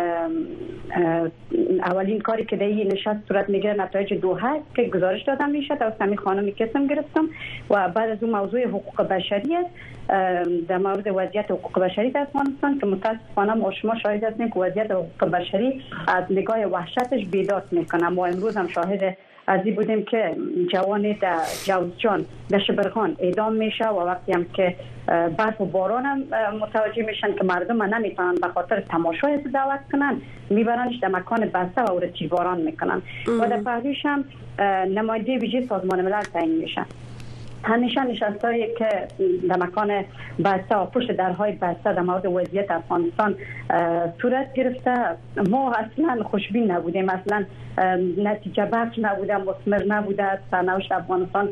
[1.82, 6.52] اولین کاری که این نشست صورت می‌گیره نتایج دوحه که گزارش داده میشه توسط خانمی
[6.52, 7.28] کسم گرفتم
[7.70, 9.70] و بعد از اون موضوع حقوق بشری است
[10.68, 14.90] در مورد وضعیت حقوق بشری در افغانستان که متاسفانه ما شما شاهد هستیم که وضعیت
[14.90, 18.08] حقوق بشری از نگاه وحشتش بیداد می‌کنه.
[18.08, 19.16] ما امروز هم شاهد
[19.48, 20.36] از این بودیم که
[20.72, 24.76] جوان در جوزجان در شبرخان اعدام میشه و وقتی هم که
[25.36, 26.24] برف و باران هم
[26.60, 31.90] متوجه میشن که مردم نمی‌تونن به خاطر تماشای دعوت کنن میبرنش در مکان بسته و
[31.90, 33.02] او تیرباران می‌کنن.
[33.40, 34.24] و در پهلوش هم
[34.94, 36.86] نماینده ویژه سازمان ملل تعیین میشن
[37.64, 38.88] همیشه نشستایی که
[39.48, 40.04] در مکان
[40.44, 43.34] بسته و پشت درهای بسته در مورد وضعیت افغانستان
[44.22, 44.94] صورت گرفته.
[45.50, 47.08] ما اصلا خوشبین نبودیم.
[47.10, 47.44] اصلا
[48.18, 50.38] نتیجه بخش نبوده مصمر نبوده.
[50.50, 51.48] سرنوشت افغانستان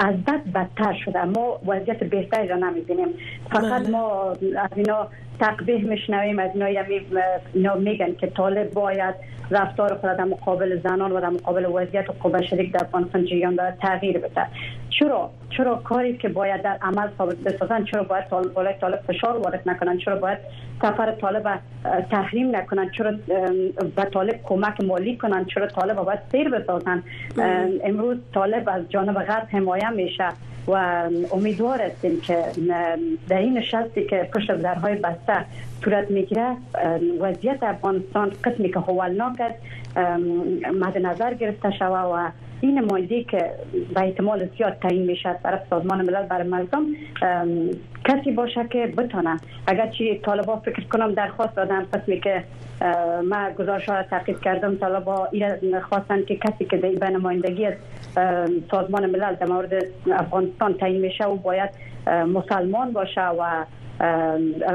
[0.00, 1.24] از بد بدتر شده.
[1.24, 3.08] ما وضعیت بهتری را نمی‌بینیم.
[3.50, 3.90] فقط بله.
[3.90, 5.08] ما از اینا
[5.40, 6.38] تقبیح میشنویم.
[6.38, 6.50] از
[7.54, 9.14] اینا میگن که طالب باید
[9.50, 13.76] رفتار خود در مقابل زنان و در مقابل وضعیت حقوق شریک در افغانستان جریان داره
[13.82, 14.46] تغییر بده.
[14.98, 19.62] چرا؟ چرا کاری که باید در عمل ثابت بسازن چرا باید طالب طالب فشار وارد
[19.66, 20.38] نکنن؟ چرا باید
[20.82, 21.60] سفر طالب
[22.10, 23.12] تحریم نکنن؟ چرا
[23.96, 27.02] به طالب کمک مالی کنن؟ چرا طالب باید سیر بسازن؟
[27.84, 30.28] امروز طالب از جانب غرب حمایه میشه
[30.66, 32.44] و امیدوار هستیم که
[33.28, 35.44] در این نشستی که پشت درهای بسته
[35.84, 36.56] صورت می‌گیره
[37.20, 39.58] وضعیت افغانستان قسمی که هولناک است
[40.80, 42.28] مد نظر گرفته شوه و
[42.60, 43.50] این نماینده که
[43.94, 46.86] به احتمال زیاد تعیین میشه طرف سازمان ملل برای مردم
[48.04, 49.36] کسی باشه که بتونه.
[49.66, 52.44] اگرچه طالبا فکر کنم درخواست دادن قسمی که
[53.30, 57.74] ما گزارش ها را تعقیب کردم طالبا این خواستن که کسی که به نمایندگی از
[58.70, 59.72] سازمان ملل در مورد
[60.12, 61.70] افغانستان تعیین میشه و باید
[62.06, 63.64] مسلمان باشه و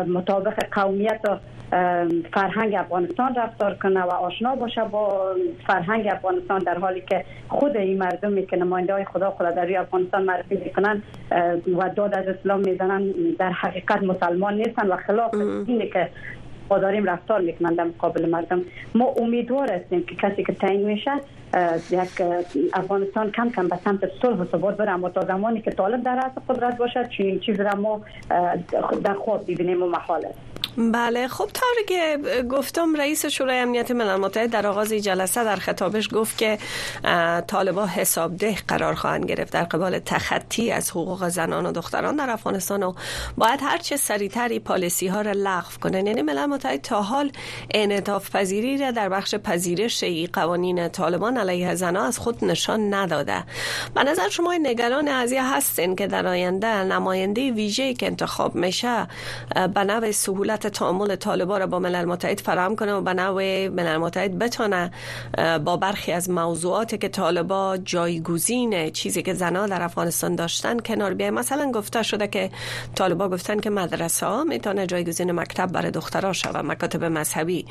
[0.08, 1.38] مطابق قومیت و
[2.34, 5.36] فرهنگ افغانستان رفتار کنه و آشنا باشه با
[5.68, 10.24] فرهنگ افغانستان در حالی که خود این مردمی که نماینده های خدا خدا در افغانستان
[10.24, 11.02] معرفی می‌کنن
[11.78, 15.34] و داد از اسلام می‌زنن در حقیقت مسلمان نیستن و خلاف
[15.68, 16.10] اینه که
[16.70, 18.62] ما داریم رفتار می‌کنن در مقابل مردم.
[18.96, 21.12] ما امیدوار هستیم که کسی که تعیین میشه
[21.92, 22.22] یک
[22.74, 24.92] افغانستان کم کم به سمت صلح و ثبات بره.
[24.92, 28.02] اما تا زمانی که طالب در رأس قدرت باشد چنین چیز را ما
[29.04, 30.40] در خواب ببینیم و محال است.
[30.78, 36.10] بله خب طوری که گفتم رئیس شورای امنیت ملل متحد در آغاز جلسه در خطابش
[36.14, 36.58] گفت که
[37.48, 42.84] طالبا حسابده قرار خواهند گرفت در قبال تخطی از حقوق زنان و دختران در افغانستان
[42.84, 42.94] و
[43.38, 46.08] باید هرچه سریعتری پالیسی ها را لغو کنند.
[46.08, 47.32] یعنی ملل متحد تا حال
[47.72, 53.44] انعطاف پذیری را در بخش پذیرش ای قوانین طالبان علیه زنان از خود نشان نداده.
[53.96, 59.08] به نظر شما نگران ازیه هستین که در آینده نماینده ویژه که انتخاب میشه
[59.74, 63.98] به نوع سهولت تعامل طالبا را با ملل متحد فراهم کنه و به نوع ملل
[63.98, 64.92] متحد بتونه
[65.66, 71.30] با برخی از موضوعاتی که طالبا جایگزین چیزی که زنها در افغانستان داشتن کنار بیای
[71.30, 72.52] مثلا گفته شده که
[72.96, 76.66] طالبا گفتن که مدرسه ها می‌تونه جایگزین مکتب برای دخترها شود.
[76.66, 77.66] مکاتب مذهبی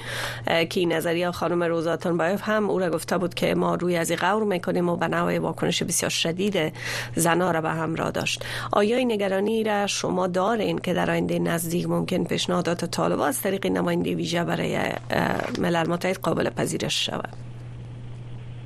[0.47, 4.13] که این نظریه خانم روزاتون بایف هم او را گفته بود که ما روی از
[4.13, 6.73] غور می‌کنیم و به نوع واکنش بسیار شدید
[7.17, 8.45] زنها را به همراه داشت.
[8.73, 13.67] آیا این نگرانی را شما دارین که در آینده نزدیک ممکن پیشنهادات طالب از طریق
[13.67, 14.79] نماینده ویژه برای
[15.59, 17.29] ملل متحد قابل پذیرش شود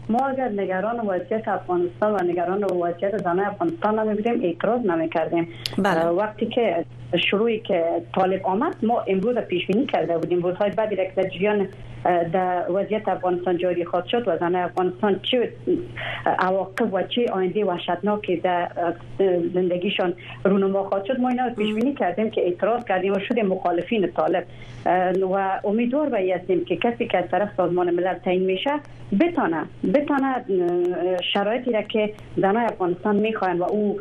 [0.08, 5.48] ما اگر نگران وضعیت افغانستان و نگران وضعیت زنان افغانستان نمیبودیم اعتراض نمی‌کردیم
[5.78, 6.04] بله.
[6.06, 6.84] وقتی که
[7.16, 7.84] شروعی که
[8.14, 10.42] طالب آمد ما امروز پیش بینی کرده بودیم.
[10.42, 11.68] روزهای بعد یک در جریان
[12.32, 14.28] در وضعیت افغانستان جاری خواهد شد.
[14.28, 15.52] و زن افغانستان چه
[16.38, 18.68] عواقب و چه آینده وحشتناکی در
[19.54, 21.20] زندگیشان رونما خواهد شد.
[21.20, 24.44] ما اینا پیش بینی کردیم که اعتراض کردیم و شده مخالفین طالب.
[25.32, 28.70] و امیدوار به هستیم که کسی که از طرف سازمان ملل تعیین میشه
[29.20, 30.44] بتانه بتانه
[31.34, 34.00] شرایطی را که زنای افغانستان می‌خواین و او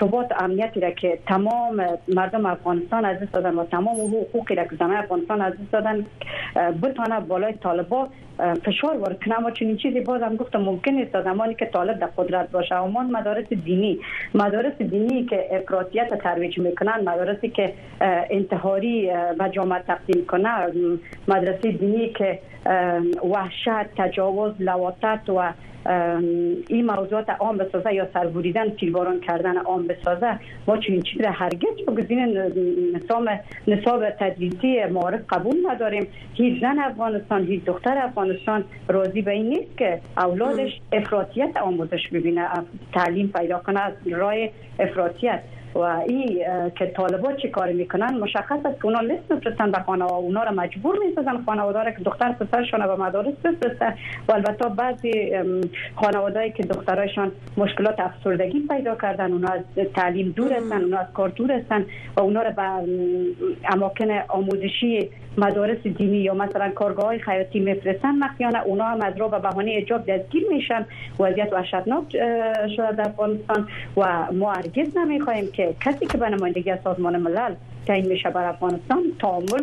[0.00, 4.96] ثبات امنیتی را که تمام مردم افغانستان از دادن و تمام حقوقی را که زنای
[4.96, 6.06] افغانستان از دادن
[6.82, 8.08] بتانه بالای طالبا
[8.64, 12.50] فشار وارد کنه اما چنین چیزی بازم گفتم ممکن است زمانی که طالب در قدرت
[12.50, 12.74] باشه.
[12.74, 13.98] اما مدارس دینی.
[14.34, 17.72] مدارس دینی که افراطیت ترویج می‌کنن مدارسی که
[18.30, 20.50] انتحاری و جامعه تقدیم کنه
[21.28, 22.38] مدرسه دینی که
[23.30, 25.52] وحشت تجاوز لواتت و
[26.68, 32.38] این موضوعات عام بسازه یا سربوریدن تیرباران کردن عام بسازه ما چنین چیز هرگز بگذین
[32.94, 36.06] نظام نصاب تدریسی معارف قبول نداریم.
[36.34, 38.29] هیچ زن افغانستان هیچ دختر افغانستان
[38.88, 42.48] راضی به این نیست که اولادش افراطیت آموزش ببینه
[42.92, 44.34] تعلیم پیدا کنه از راه
[44.78, 45.40] افراطیت.
[45.74, 46.44] و این
[46.78, 50.50] که طالبا چی کار می‌کنن؟ مشخص است که اونا لیست میفرستن به خانواده اونا را
[50.50, 53.94] مجبور می‌سازن خانواده که دختر پسرشون به مدارس بفرسته.
[54.28, 55.32] و البته بعضی
[55.96, 59.62] خانواده که دخترایشان مشکلات افسردگی پیدا کردن اونا از
[59.94, 62.62] تعلیم دور هستن اونا از کار دور هستن و اونا را به
[63.72, 65.10] اماکن آموزشی
[65.40, 69.72] مدارس دینی یا مثلا کارگاه های خیاطی میفرستن مخیانه اونا هم از رو به بهانه
[69.76, 70.86] اجاب دستگیر میشن.
[71.20, 72.04] وضعیت وحشتناک
[72.76, 77.54] شده در افغانستان و ما هرگز نمی‌خواهیم که کسی که به نمایندگی سازمان ملل
[77.86, 79.62] تعیین میشه بر افغانستان تعامل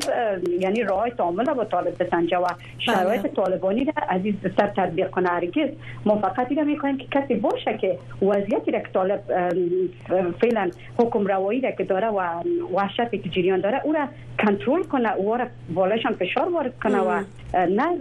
[0.59, 2.47] یعنی راه تعامل با طالب بسنجه و
[2.79, 3.31] شرایط بله.
[3.31, 5.29] طالبانی را عزیز بستر تطبیق کنه.
[5.29, 5.69] هرگز
[6.05, 9.21] ما فقط که کسی باشه که وضعیتی را که طالب
[10.41, 12.43] فعلا حکم روایی را که داره و
[12.73, 14.07] وحشتی که جریان داره او را
[14.39, 17.23] کنترل کنه او را بالاشان فشار وارد کنه و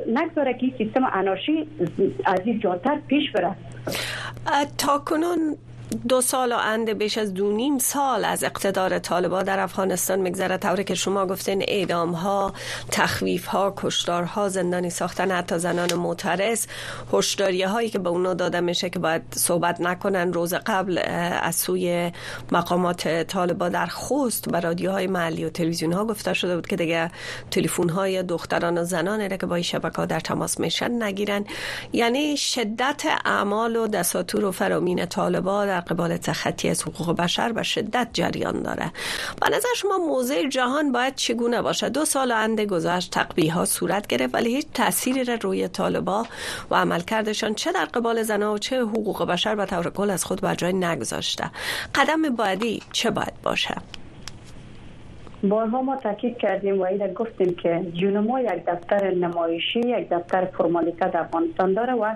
[0.08, 1.68] نگذاره که سیستم انارشی
[2.24, 3.50] از این جاتر پیش بره.
[4.78, 5.56] تا کنون
[6.08, 10.56] دو سال و انده بیش از دو نیم سال از اقتدار طالبا در افغانستان میگذره
[10.56, 12.52] طوری که شما گفتین اعدام ها
[12.90, 16.66] تخویف ها کشتار ها زندانی ساختن حتی زنان معترض
[17.12, 20.32] هشداری هایی که به اونا داده میشه که باید صحبت نکنن.
[20.32, 21.00] روز قبل
[21.42, 22.12] از سوی
[22.52, 27.10] مقامات طالبا در خوست و رادیوهای محلی و تلویزیون ها گفته شده بود که دیگه
[27.50, 31.44] تلفن های دختران و زنان که با شبکه ها در تماس میشن نگیرن.
[31.92, 37.62] یعنی شدت اعمال و دستاتور و فرامین طالبا در قبال تخطی از حقوق بشر به
[37.62, 38.92] شدت جریان داره.
[39.40, 44.06] به نظر شما موضع جهان باید چگونه باشه دو سال انده گذشت تقبیه ها صورت
[44.06, 46.26] گرفت ولی هیچ تأثیری را روی طالبا
[46.70, 50.40] و عملکردشان چه در قبال زنها و چه حقوق بشر به طور کل از خود
[50.40, 51.50] بر جای نگذاشته.
[51.94, 53.76] قدم بعدی چه باید باشه؟
[55.48, 61.08] بارها ما تاکید کردیم و ایده گفتیم که جونما یک دفتر نمایشی یک دفتر فرمالیته
[61.08, 62.14] در افغانستان داره و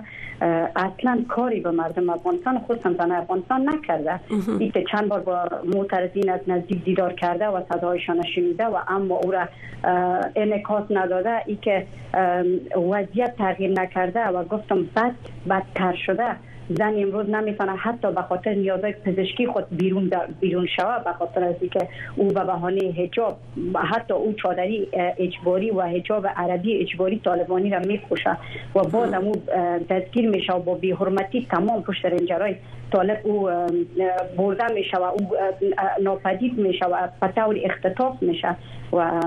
[0.75, 4.19] اصلا کاری به مردم افغانستان خصوصا زن افغانستان نکرده.
[4.59, 9.15] ای که چند بار با معترضین از نزدیک دیدار کرده و صدایشان شنیده و اما
[9.15, 9.47] او را
[10.35, 11.87] انعکاس نداده ای که
[12.91, 15.15] وضعیت تغییر نکرده و گفتم بد
[15.49, 16.35] بدتر شده.
[16.77, 21.55] زن امروز نمی‌تونه حتی به خاطر نیازهای پزشکی خود بیرون بیرون شود به خاطر از
[21.61, 23.37] اینکه او به بهانه حجاب
[23.91, 28.37] حتی او چادری اجباری و حجاب عربی اجباری طالبانی را میپوشه
[28.75, 29.31] و باز او
[29.89, 32.55] دستگیر میشه و با بی‌حرمتی تمام پشت رنجرای
[32.91, 33.49] طالب او
[34.37, 35.35] برده میشه و او
[36.01, 38.55] ناپدید میشه و به طور اختطاف میشه.
[38.93, 39.21] و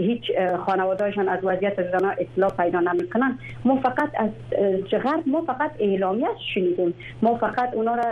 [0.00, 0.22] هیچ
[0.66, 4.30] خانوادهشان از وضعیت زنان اطلاع پیدا نمی‌کنن ما فقط از
[4.90, 6.94] غرب ما فقط اعلامیت شنیدیم.
[7.22, 8.04] ما فقط اونا را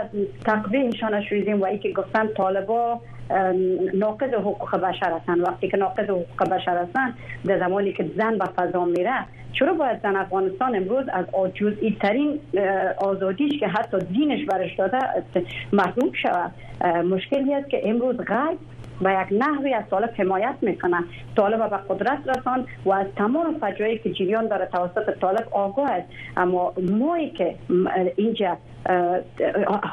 [0.45, 3.01] تقویهشان شنیدیم و ای که گفتن طالبا
[3.93, 5.41] ناقض حقوق بشر هستند.
[5.41, 7.13] وقتی که ناقض حقوق بشر هستند
[7.45, 12.39] در زمانی که زن به فضا میره چرا باید زن افغانستان امروز از جزئی ترین
[12.97, 14.99] آزادیش که حتی دینش برش داده
[15.73, 16.51] محروم شود؟
[17.05, 18.57] مشکلی است که امروز غرب
[19.01, 21.03] و یک نحوی از طالب حمایت می‌کنه.
[21.35, 26.07] طالب به قدرت رسان و از تمام فجایعی که جریان داره توسط طالب آگاه است.
[26.37, 27.55] اما مایی که
[28.15, 28.57] اینجا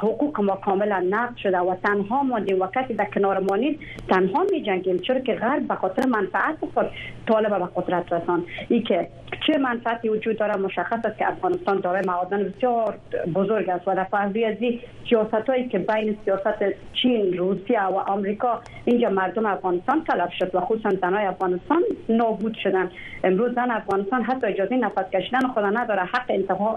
[0.00, 4.44] حقوق ما کاملا نقض شده و تنها ماندیم و کسی در کنار ما نیست تنها
[4.52, 4.98] می جنگیم.
[4.98, 6.86] چرا که غرب به خاطر منفعت خود
[7.28, 8.44] طالب به قدرت رسان.
[8.68, 9.08] ای که
[9.46, 12.98] چه منفعتی وجود داره؟ مشخص است که افغانستان داره معادن بسیار
[13.34, 14.56] بزرگ است و در فهمی از
[15.08, 20.60] سیاست هایی که بین سیاست چین روسیه و آمریکا اینجا مردم افغانستان طلب شد و
[20.60, 22.90] خصوصا زنای افغانستان نابود شدن.
[23.24, 26.30] امروز زن افغانستان حتی اجازه نفس کشیدن خود نداره حق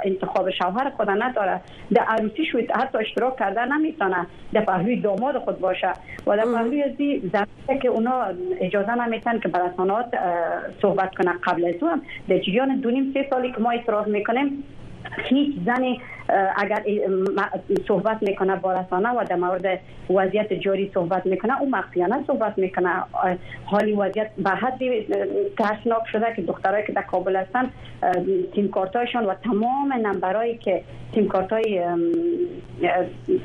[0.03, 1.61] انتخاب شوهر خود نداره.
[1.93, 4.27] در عروسی شوید حتی اشتراک کرده نمی‌تونه.
[4.53, 5.91] در پهلوی داماد خود باشه.
[6.27, 8.25] و در پهلوی ازی زنی که اونا
[8.59, 10.05] اجازه نمیتن که برسانات
[10.81, 14.63] صحبت کنه قبل از اون در جریان دونیم سه سالی که ما اعتراض می‌کنیم
[15.29, 16.01] هیچ زنی
[16.55, 16.83] اگر
[17.87, 22.89] صحبت می‌کنه با رسانه و در مورد وضعیت جاری صحبت می‌کنه او مخفیانه صحبت می‌کنه.
[23.65, 24.79] حالی وضعیت به حد
[25.57, 27.69] ترسناک شده که دخترایی که در کابل هستن
[28.53, 30.81] تیم کارتایشان و تمام نمبرایی که
[31.13, 31.81] تیم کارتای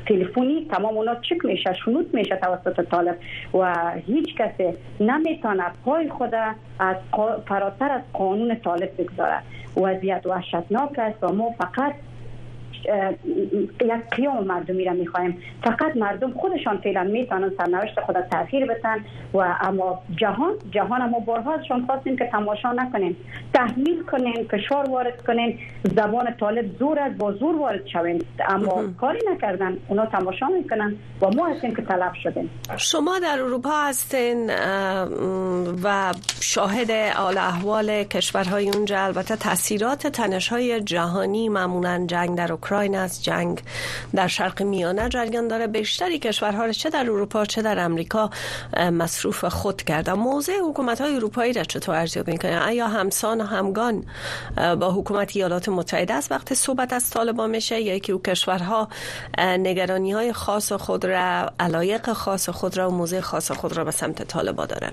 [0.05, 3.15] تلفنی تمام اونا چک میشه شنود میشه توسط طالب
[3.53, 6.35] و هیچ کسی نمی‌تونه پای خود
[6.79, 6.95] از
[7.47, 9.37] فراتر از قانون طالب بگذاره.
[9.77, 11.93] وضعیت وحشتناک است و ما فقط
[13.81, 19.37] یک قیام مردمی را می‌خواهیم فقط مردم خودشان فعلا می‌تونن سرنوشت خود تغییر بدن و
[19.61, 23.17] اما جهان جهان ما بارها ازشان خواستیم که تماشا نکنیم.
[23.53, 25.59] تحمیل کنیم فشار وارد کنیم.
[25.83, 28.19] زبان طالب زور از با زور وارد شویم.
[28.49, 29.77] اما کاری نکردن.
[29.87, 32.49] اونا تماشا می‌کنن و ما هستیم که طلب شدیم.
[32.77, 34.49] شما در اروپا هستین
[35.83, 42.72] و شاهد حال احوال کشورهای اونجا البته تاثیرات تنش های جهانی معمولا جنگ در اوکراین
[42.73, 43.61] اوکراین از جنگ
[44.15, 45.67] در شرق میانه جریان داره.
[45.67, 48.29] بیشتری کشورها چه در اروپا چه در امریکا
[48.91, 50.13] مصروف خود کرده.
[50.13, 54.05] موضع حکومت های اروپایی را چطور ارزیابی می‌کنه؟ آیا همسان و همگان
[54.79, 57.81] با حکومت ایالات متحده است؟ وقتی صحبت از طالبان میشه.
[57.81, 58.87] یا که او کشورها
[59.37, 63.91] نگرانی های خاص خود را علایق خاص خود را و موضع خاص خود را به
[63.91, 64.91] سمت طالبان دارن.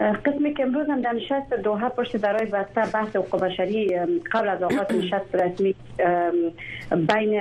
[0.00, 3.98] قسمی که امروز هم در نشست دوحه پشت درای بسته بحث حقوق بشری
[4.32, 5.74] قبل از آغاز نشست رسمی
[6.90, 7.40] بین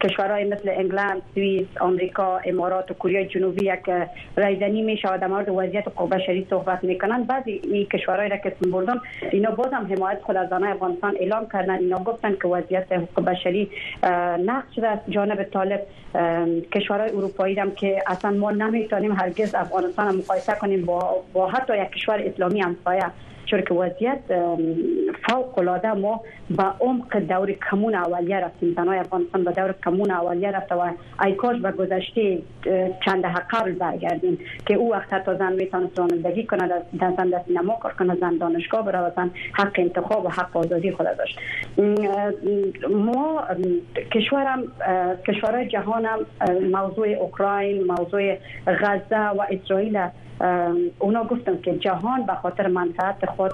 [0.00, 3.90] کشورهای مثل انگلند، سوئیس، آمریکا، امارات و کره جنوبی یک
[4.36, 8.52] رایزنی می شود در مورد وضعیت حقوق بشری صحبت می‌کنن بعضی این کشورهایی را که
[8.72, 9.00] بردم
[9.32, 11.78] اینا باز هم حمایت خود از زنان افغانستان اعلام کردن.
[11.78, 13.70] اینا گفتن که وضعیت حقوق بشری
[14.44, 15.82] نقض شده از جانب طالب
[16.72, 21.90] کشورهای اروپایی هم که اصلا ما نمی‌تونیم هرگز افغانستان مقایسه کنیم با با, حتی یک
[21.90, 23.04] کشور اسلامی همسایه
[23.46, 24.18] چون که وضعیت
[25.28, 28.74] فوق العاده ما با عمق دور کمون اولیه رفتیم.
[28.76, 30.90] زنای افغانستان به دور کمون اولیه رفت و
[31.24, 32.38] ای کاش به گذشته
[33.04, 36.82] چند قبل برگردیم که او وقت حتی زن می‌تونست رانندگی کنه در
[37.16, 41.06] زن در سینما کار کنه زن دانشگاه بره زن حق انتخاب و حق آزادی خود
[41.18, 41.38] داشت.
[42.90, 43.44] ما
[44.12, 44.62] کشورم
[45.28, 46.18] کشورهای جهانم
[46.72, 48.36] موضوع اوکراین موضوع
[48.66, 50.08] غزه و اسرائیل
[50.98, 53.52] اونا گفتن که جهان به خاطر منفعت خود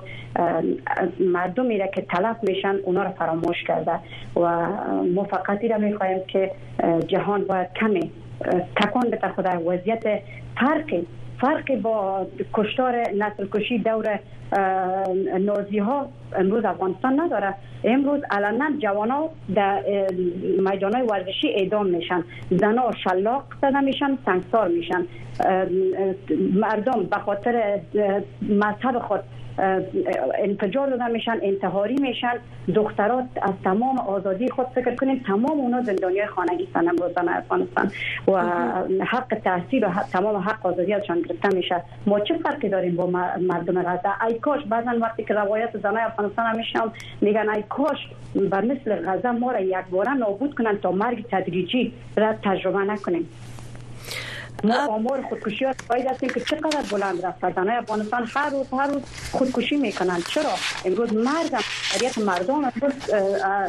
[1.21, 3.93] مردمی را که طلب میشن اونا را فراموش کرده.
[4.37, 4.67] و
[5.15, 6.51] موفقیتی را می‌خواهیم که
[7.07, 8.11] جهان باید کمی
[8.77, 10.23] تکان بده خود وضعیت
[10.57, 11.07] فرقی
[11.41, 14.19] فرق با کشتار نسل کشی دور
[15.39, 17.55] نازی ها امروز افغانستان نداره.
[17.85, 19.83] امروز علنا جوان ها در
[20.59, 22.25] میدان های ورزشی اعدام میشن.
[22.63, 25.05] ها شلاق زده میشن سنگسار میشن.
[26.55, 27.81] مردم به خاطر
[28.43, 29.21] مذهب خود
[30.39, 32.35] انفجار داده میشن انتحاری میشن.
[32.75, 37.93] دخترات از تمام آزادی خود فکر کنیم تمام اونا زندانی خانگی هستن امروز افغانستان.
[38.29, 38.43] و
[39.05, 41.83] حق تحصیل و تمام حق آزادی ازشان گرفته میشه.
[42.07, 43.07] ما چه فرقی داریم با
[43.41, 48.09] مردم غزه؟ ای کاش بعضا وقتی که روایت زنای افغانستان هم میشنم میگن ای کاش
[48.51, 53.29] بر مثل غزه ما را یک باره نابود کنن تا مرگ تدریجی را تجربه نکنیم.
[54.65, 58.87] ما آمار خودکشی ها باید هستیم که چقدر بلند رفت های افغانستان هر روز هر
[58.87, 60.19] روز خودکشی می‌کنن.
[60.29, 60.51] چرا؟
[60.85, 63.15] امروز مرد اکثریت مردم امروز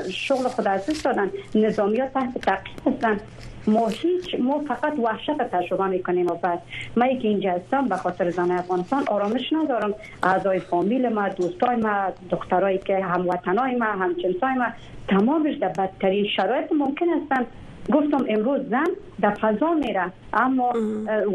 [0.09, 1.31] شغل خود از دادن.
[1.55, 3.19] نظامیات تحت تعقیب هستن.
[3.67, 6.61] ما هیچ ما فقط وحشت تجربه می‌کنیم و بعد.
[6.95, 9.03] من که اینجا هستم به خاطر زن افغانستان.
[9.07, 9.93] آرامش ندارم.
[10.23, 14.65] اعضای فامیل ما دوستای ما دخترایی که هموطنای ما همجنسای ما
[15.07, 17.45] تمامش در بدترین شرایط ممکن هستند
[17.93, 18.87] گفتم امروز زن
[19.21, 20.73] در فضا میره اما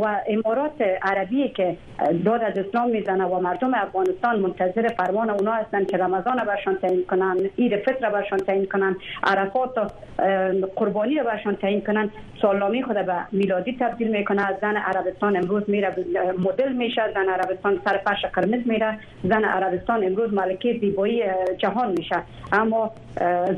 [0.02, 1.76] و امارات عربی که
[2.24, 7.04] داد از اسلام می‌زنه و مردم افغانستان منتظر فرمان اونا هستن که رمضان برشان تعیین
[7.10, 9.86] کنن عید فطر برشان تعیین کنن عرفات و
[10.76, 12.10] قربانی رو برشان تعیین کنن.
[12.42, 14.58] سالامی خود به میلادی تبدیل می‌کنه.
[14.60, 15.94] زن عربستان امروز میره
[16.38, 17.02] مدل میشه.
[17.14, 18.98] زن عربستان سر فرش قرمز میره.
[19.24, 21.22] زن عربستان امروز ملکه زیبایی
[21.58, 22.16] جهان میشه.
[22.52, 22.90] اما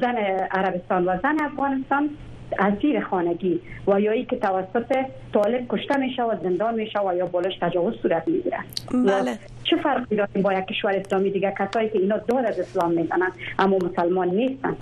[0.01, 0.17] زن
[0.51, 2.11] عربستان و زن افغانستان
[2.59, 4.97] اسیر خانگی و یا ای که توسط
[5.35, 8.59] طالب کشته میشه و زندان میشه و یا بالش تجاوز صورت می‌گیره.
[8.91, 9.39] بله.
[9.65, 13.33] چه فرقی داریم با یک کشور اسلامی دیگه؟ کسایی که اینا دور از اسلام می‌زنن
[13.59, 14.77] اما مسلمان نیستن.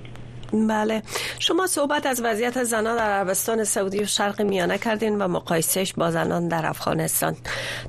[0.52, 1.02] بله.
[1.38, 6.10] شما صحبت از وضعیت زنان در عربستان سعودی و شرق میانه کردین و مقایسهش با
[6.10, 7.36] زنان در افغانستان.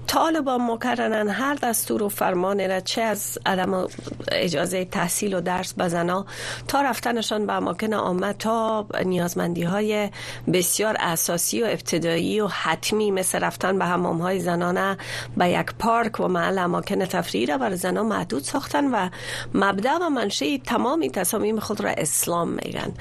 [0.08, 3.88] طالبان مکررن هر دستور و فرمان را چه از عدم
[4.32, 6.26] اجازه تحصیل و درس به زنان
[6.68, 10.10] تا رفتنشان به اماکن آمد تا نیازمندی های
[10.54, 14.98] بسیار اساسی و ابتدایی و حتمی مثل رفتن به حمام های زنانه
[15.38, 19.10] به یک پارک و محل اماکن تفریح را بر زنان محدود ساختن و
[19.54, 22.94] مبدع و منشه تمامی تصامیم خود را اسلام میگن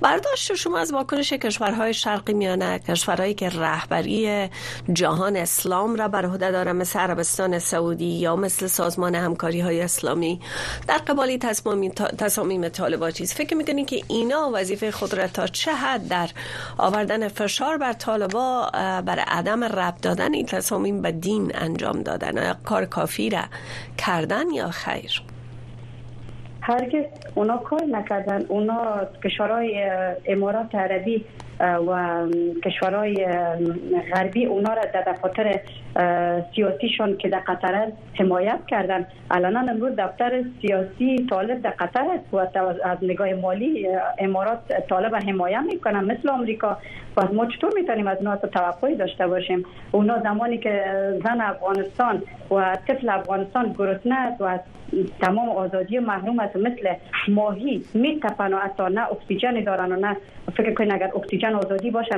[0.00, 4.50] برداشت شما از واکنش کشورهای شرقی میانه کشورهایی که رهبری
[4.92, 10.40] جهان اسلام را بر عهده داره مثل عربستان سعودی یا مثل سازمان همکاری های اسلامی
[10.88, 11.38] در قبالی
[12.18, 16.30] تصامیم طالبا چیز فکر می‌کنید که اینا وظیفه خود را تا چه حد در
[16.78, 18.70] آوردن فشار بر طالبا
[19.06, 23.44] بر عدم رب دادن این تصامیم به دین انجام دادن؟ کار کافی را
[23.98, 25.22] کردن یا خیر؟
[26.66, 27.04] هرگز
[27.34, 28.44] اونا کار نکردن.
[28.48, 29.90] اونا کشورهای
[30.26, 31.24] امارات عربی
[31.60, 32.26] و
[32.64, 33.26] کشورهای
[34.14, 35.60] غربی اونا را در دفاتر
[36.54, 39.06] سیاسیشان که در قطر است حمایت کردن.
[39.30, 42.34] الان امروز دفتر سیاسی طالب در قطر است.
[42.34, 42.36] و
[42.84, 43.88] از نگاه مالی
[44.18, 46.04] امارات طالب حمایت می‌کنن.
[46.04, 46.76] مثل آمریکا.
[47.16, 50.84] و ما چطور می‌تونیم از اونا توقعی داشته باشیم؟ اونا زمانی که
[51.24, 54.58] زن افغانستان و طفل افغانستان گرسنه است و
[55.20, 56.94] تمام آزادی محروم است مثل
[57.28, 60.16] ماهی میتپن و حتی نه اکسیژن دارن و نه
[60.56, 62.16] فکر کنید اگر اکسیژن آزادی باشه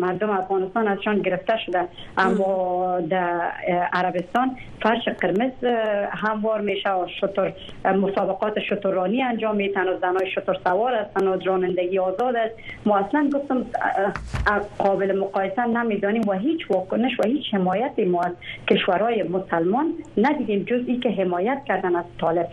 [0.00, 1.84] مردم افغانستان ازشان گرفته شده.
[2.18, 3.52] اما در
[3.92, 5.64] عربستان فرش قرمز
[6.10, 7.52] هموار میشه و شطور
[7.84, 12.54] مسابقات شطورانی انجام میتن و زنای شطور سوار هستن و رانندگی آزاد است.
[12.86, 13.66] ما اصلا گفتم
[14.78, 18.32] قابل مقایسه نمی‌دانیم و هیچ واکنش و هیچ حمایتی ما از
[18.70, 22.48] کشورهای مسلمان ندیدیم جز ای که حمایت کردن از طالب.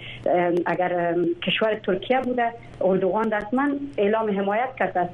[0.65, 3.67] اگر کشور ترکیه بوده اردوغان رسما
[3.97, 5.07] اعلام حمایت کرد از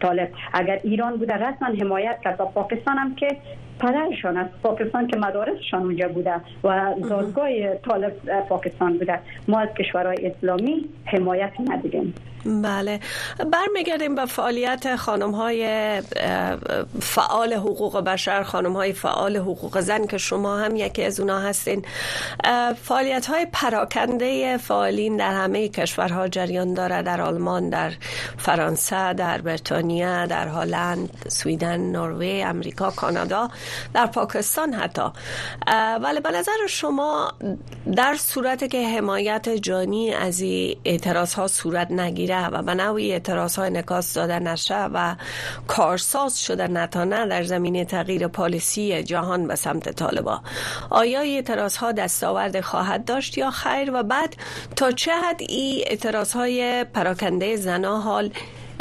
[0.00, 0.28] طالب.
[0.52, 3.28] اگر ایران بوده رسما حمایت کرد و پاکستان هم که
[3.78, 8.12] پدرشان از پاکستان که مدارسشان اونجا بوده و دادگاه طالب
[8.48, 9.18] پاکستان بوده.
[9.48, 12.14] ما از کشورهای اسلامی حمایت ندیدیم.
[12.44, 13.00] بله.
[13.52, 15.66] برمیگردیم به فعالیت خانم های
[17.00, 21.84] فعال حقوق بشر خانم های فعال حقوق زن که شما هم یکی از اونا هستین.
[22.82, 27.02] فعالیت های پراکنده فعالین در همه کشورها جریان داره.
[27.02, 27.92] در آلمان در
[28.38, 32.14] فرانسه در بریتانیا در هلند سویدن نروژ
[32.44, 33.50] امریکا کانادا.
[33.94, 35.02] در پاکستان حتی.
[36.02, 37.32] ولی به نظر شما
[37.96, 43.56] در صورت که حمایت جانی از این اعتراض ها صورت نگیره و به نوعی اعتراض
[43.56, 45.16] های نکاس داده نشه و
[45.66, 50.40] کارساز شده نتانه در زمینه تغییر پالیسی جهان به سمت طالبا
[50.90, 54.36] آیا اعتراض ها دستاورد خواهد داشت یا خیر؟ و بعد
[54.76, 58.30] تا چه حد این اعتراض های پراکنده زنا حال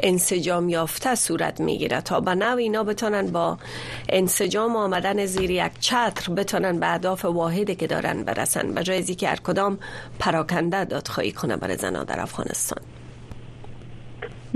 [0.04, 2.02] انسجام یافته صورت می‌گیره.
[2.02, 3.58] تا به نوع اینا بتونن با
[4.10, 8.74] انسجام آمدن زیر یک چتر بتونن به اهداف واحدی که دارن برسن.
[8.74, 9.80] به جای که هر کدام
[10.20, 12.84] پراکنده دادخواهی کنه برای زنان در افغانستان.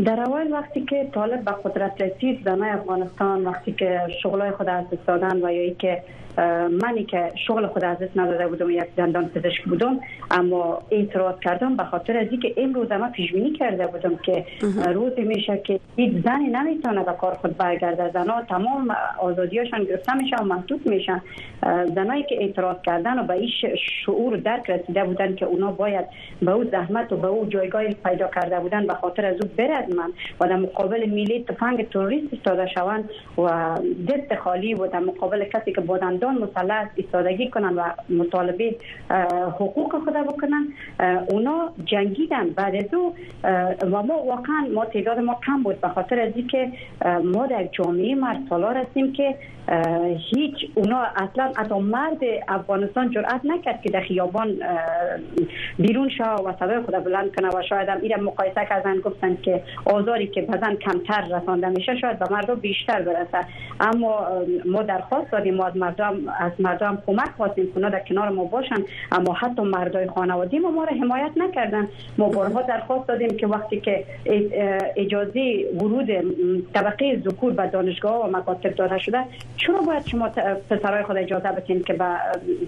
[0.05, 4.85] در اول وقتی که طالب به قدرت رسید زنای افغانستان وقتی که شغلای خود از
[5.07, 6.03] دادن و یا که
[6.83, 9.99] منی که شغل خود از دست نداده بودم یک دندان پزشک بودم
[10.31, 14.45] اما اعتراض کردم به خاطر از اینکه امروز ما پیش بینی کرده بودم که
[14.93, 18.11] روزی میشه که هیچ زنی نمی‌تونه به کار خود برگرده.
[18.13, 21.21] زنا تمام آزادیاشان گرفته میشه و محدود میشن.
[21.95, 23.49] زنایی که اعتراض کردن و به این
[24.05, 26.05] شعور درک رسیده بودن که اونا باید
[26.41, 29.93] به او زحمت و به او جایگاه پیدا کرده بودن به خاطر از او برد
[29.95, 33.49] من و در مقابل میلی تفنگ تروریست استاده شوند و
[34.07, 38.75] دست خالی و در مقابل کسی که بودن مردان مسلط ایستادگی کنن و مطالبه
[39.59, 40.67] حقوق خود بکنن.
[41.29, 42.49] اونا جنگیدن.
[42.49, 43.15] بعد از او
[43.81, 46.71] و ما واقعا ما تعداد ما کم بود به خاطر از اینکه
[47.23, 49.35] ما در جامعه مرد سالار هستیم که
[50.31, 54.59] هیچ اونا اصلا حتی مرد افغانستان جرأت نکرد که در خیابان
[55.79, 59.63] بیرون شا و صدای خود بلند کنه و شاید هم ایره مقایسه کردن گفتن که
[59.85, 63.47] آزاری که بزن کمتر رسانده میشه شاید به مردم بیشتر برسه.
[63.79, 64.27] اما
[64.65, 68.83] ما درخواست دادیم ما از مردم از مردم کمک خواستیم که در کنار ما باشن
[69.11, 71.87] اما حتی مردای خانوادی ما ما را حمایت نکردن.
[72.17, 74.03] ما بارها درخواست دادیم که وقتی که
[74.95, 76.07] اجازه ورود
[76.73, 79.23] طبقه ذکور به دانشگاه و مکاتب داده شده
[79.57, 80.29] چرا باید شما
[80.69, 82.05] پسرای خود اجازه بدین که به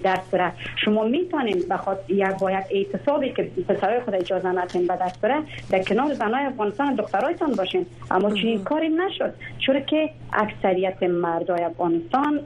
[0.04, 0.52] درس بره؟
[0.86, 5.36] شما می‌تونین بخاطر یک با یک اعتصابی که پسرای خود اجازه ندین به درس بره
[5.72, 7.86] در کنار زنای افغانستان دخترایتان باشین.
[8.12, 9.34] اما چنین کاری نشد.
[9.66, 12.40] چرا که اکثریت مردای افغانستان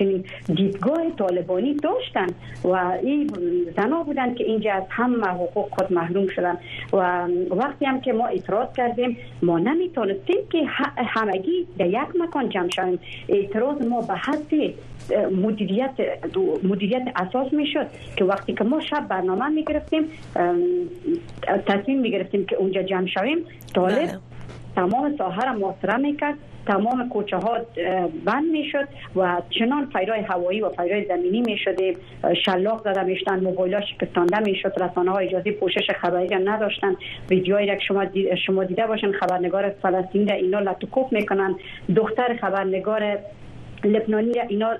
[0.00, 2.26] چنین دیدگاه طالبانی داشتن
[2.64, 3.30] و این
[3.76, 6.56] زنا بودن که اینجا از همه حقوق خود محروم شدن
[6.92, 10.64] و وقتی هم که ما اعتراض کردیم ما نمی‌تونستیم که
[10.96, 12.98] همگی در یک مکان جمع شویم
[13.28, 14.52] اعتراض ما به حد
[15.42, 15.90] مدیریت
[16.62, 17.86] مدیریت اساس می‌شد
[18.16, 20.04] که وقتی که ما شب برنامه می گرفتیم
[21.66, 23.38] تصمیم می گرفتیم که اونجا جمع شویم
[23.74, 24.18] طالب بله.
[24.76, 26.34] تمام ساحه را محاصره می‌کرد
[26.66, 27.58] تمام کوچه ها
[28.24, 31.76] بند می‌شد و چنان فیرای هوایی و فیرای زمینی می‌شد
[32.44, 36.96] شلاق زده می‌شدن موبایل ها شکستانده می‌شد رسانه ها اجازه پوشش خبری نداشتن.
[37.30, 38.06] ویدیوهایی را شما
[38.46, 41.54] شما دیده باشن خبرنگار فلسطین اینا لطکوف می‌کنن.
[41.96, 43.18] دختر خبرنگار
[43.84, 44.74] لبنانی را اینا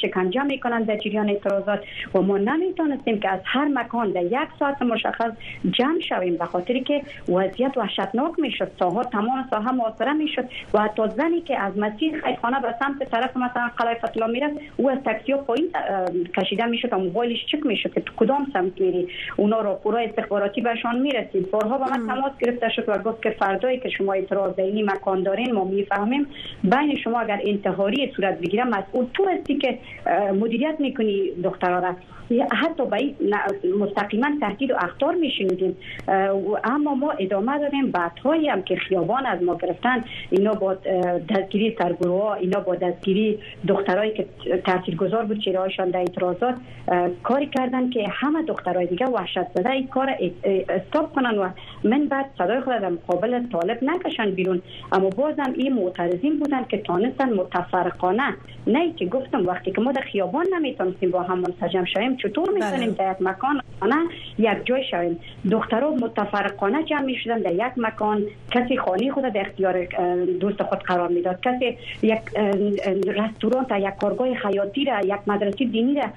[0.00, 1.80] شکنجه می‌کنن در جریان اعتراضات
[2.14, 5.30] و ما نمی‌تونستیم که از هر مکان در یک ساعت مشخص
[5.70, 8.70] جمع شویم به خاطری که وضعیت وحشتناک می‌شد.
[8.78, 10.44] ساها تمام ساحه محاصره می‌شد
[10.74, 14.90] و حتی زنی که از مسیر خیرخانه به سمت طرف مثلا قلعه فتلا می‌رفت او
[14.90, 15.68] از تاکسی پایین
[16.36, 19.08] کشیده می‌شد و موبایلش چک می‌شد که کدام سمت میری.
[19.36, 21.50] اونا را پورا استخباراتی بهشان می‌رسید.
[21.50, 25.22] بارها با من تماس گرفته شد و گفت که فردایی که شما اعتراض این مکان
[25.22, 26.26] دارین ما می‌فهمیم.
[26.64, 29.78] بین شما اگر انتحاری صورت بگیره مسئول تو هستی که
[30.40, 31.94] مدیریت می‌کنی دخترها را.
[32.52, 33.14] حتی به
[33.78, 35.76] مستقیما تهدید و اختار میشنیدیم.
[36.64, 40.74] اما ما ادامه دادیم بعدهایی هم که خیابان از ما گرفتن اینا با
[41.28, 44.26] دستگیری سرگروه ها اینا با دستگیری دخترایی که
[44.64, 46.54] تاثیرگذار بود چهرهایشان در اعتراضات
[47.22, 50.16] کاری کردن که همه دخترای دیگه وحشت زده این کار
[50.68, 51.48] استاپ کنن و
[51.84, 54.62] من بعد صدای خود در مقابل طالب نکشن بیرون.
[54.92, 58.25] اما بازم این معترضین بودن که تانستن متفرقانه
[58.66, 58.92] نه.
[58.92, 62.90] که گفتم وقتی که ما در خیابان نمی‌تونستیم با هم منسجم شویم چطور می‌تونیم بله.
[62.90, 63.96] در یک مکان نه
[64.38, 65.18] یک جای شویم؟
[65.50, 68.22] دخترها متفرقانه جمع می‌شدن در یک مکان.
[68.50, 69.84] کسی خانه خود در اختیار
[70.40, 71.40] دوست خود قرار می‌داد.
[71.40, 72.20] کسی یک
[73.06, 76.08] رستوران تا یک کارگاه خیاطی را یک مدرسه دینی را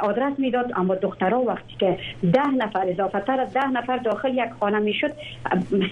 [0.00, 0.72] آدرس می‌داد.
[0.76, 1.98] اما دخترها وقتی که
[2.32, 5.10] ده نفر اضافه تر از ده نفر داخل یک خانه می‌شد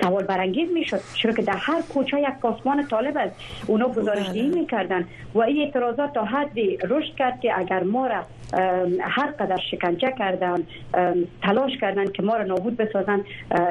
[0.03, 1.01] سوال برانگیز می‌شد.
[1.15, 3.37] چرا که در هر کوچه یک پاسمان طالب است.
[3.67, 4.61] اونا گزارش دهی بله.
[4.61, 5.05] می‌کردن.
[5.35, 8.23] و این اعتراضات تا حدی رشد کرد که اگر ما را
[9.01, 10.57] هر قدر شکنجه کردن
[11.43, 13.21] تلاش کردن که ما را نابود بسازن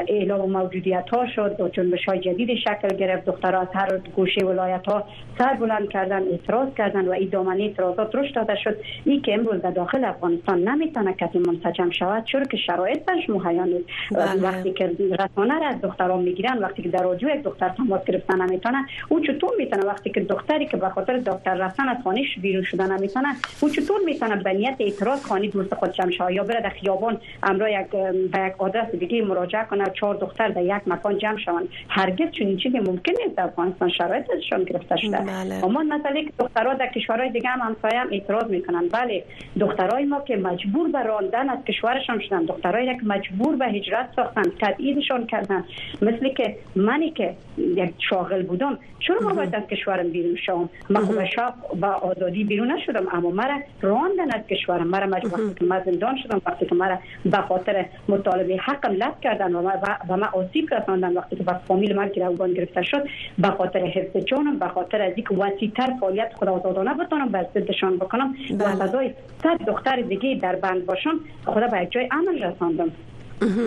[0.07, 3.25] اعلام موجودیت ها شد و جنبش های جدید شکل گرفت.
[3.25, 5.03] دخترها از هر گوشه ولایت ها
[5.37, 8.77] سر بلند کردن اعتراض کردن و این دامنه اعتراضات رشد داده شد.
[9.05, 13.63] این که امروز در داخل افغانستان نمی‌تونه کسی منسجم شود چون که شرایط برش مهیا
[13.63, 13.85] نیست.
[14.11, 14.41] بله.
[14.41, 18.41] وقتی که رسانه را از دختران می‌گیرن وقتی که در رادیو یک دختر تماس گرفتن
[18.41, 21.17] نمی‌تونه او چطور می‌تونه وقتی که دختری که به خاطر
[21.55, 23.27] رفتن از خانهش بیرون شدن نمی‌تونه
[23.61, 27.69] او چطور می‌تونه به نیت اعتراض خانه دوست خود جمع یا بره در خیابان امرا
[27.69, 27.87] یک
[28.31, 31.67] به یک آدرس دیگه مراجعه کنه چهار دختر در یک مکان جمع شوند.
[31.89, 35.17] هرگز چنین چیزی ممکن نیست در افغانستان شرایط ازشان گرفته شده.
[35.17, 35.65] بله.
[35.65, 38.87] اما مثلا که دخترها در کشورهای دیگه هم همسایه هم اعتراض می‌کنن.
[38.87, 39.23] بله
[39.59, 44.43] دخترای ما که مجبور به راندن از کشورشان شدن دخترای که مجبور به هجرت ساختن
[44.61, 45.63] تبعیدشان کردن.
[46.01, 51.05] مثل که منی که یک شاغل بودم چرا ما باید از کشورم بیرون شوم؟ من
[51.05, 53.07] خب شب با آزادی بیرون نشدم.
[53.11, 56.41] اما مرا راندن از کشورم مرا مجبور که من زندان شدم.
[56.45, 59.71] وقتی که مرا به خاطر مطالبه حقم لب کردن و
[60.09, 63.07] و من آسیب رساندن وقتی که با فامیل من گروگان گرفته شد
[63.37, 67.97] به خاطر حفظ جانم به خاطر از اینکه وسیعتر فعالیت خود آزادانه بتونم بر ضدشان
[67.97, 69.13] بکنم و فضای
[69.43, 72.91] صد دختر دیگه در بند باشم خدا به جای امن رساندم.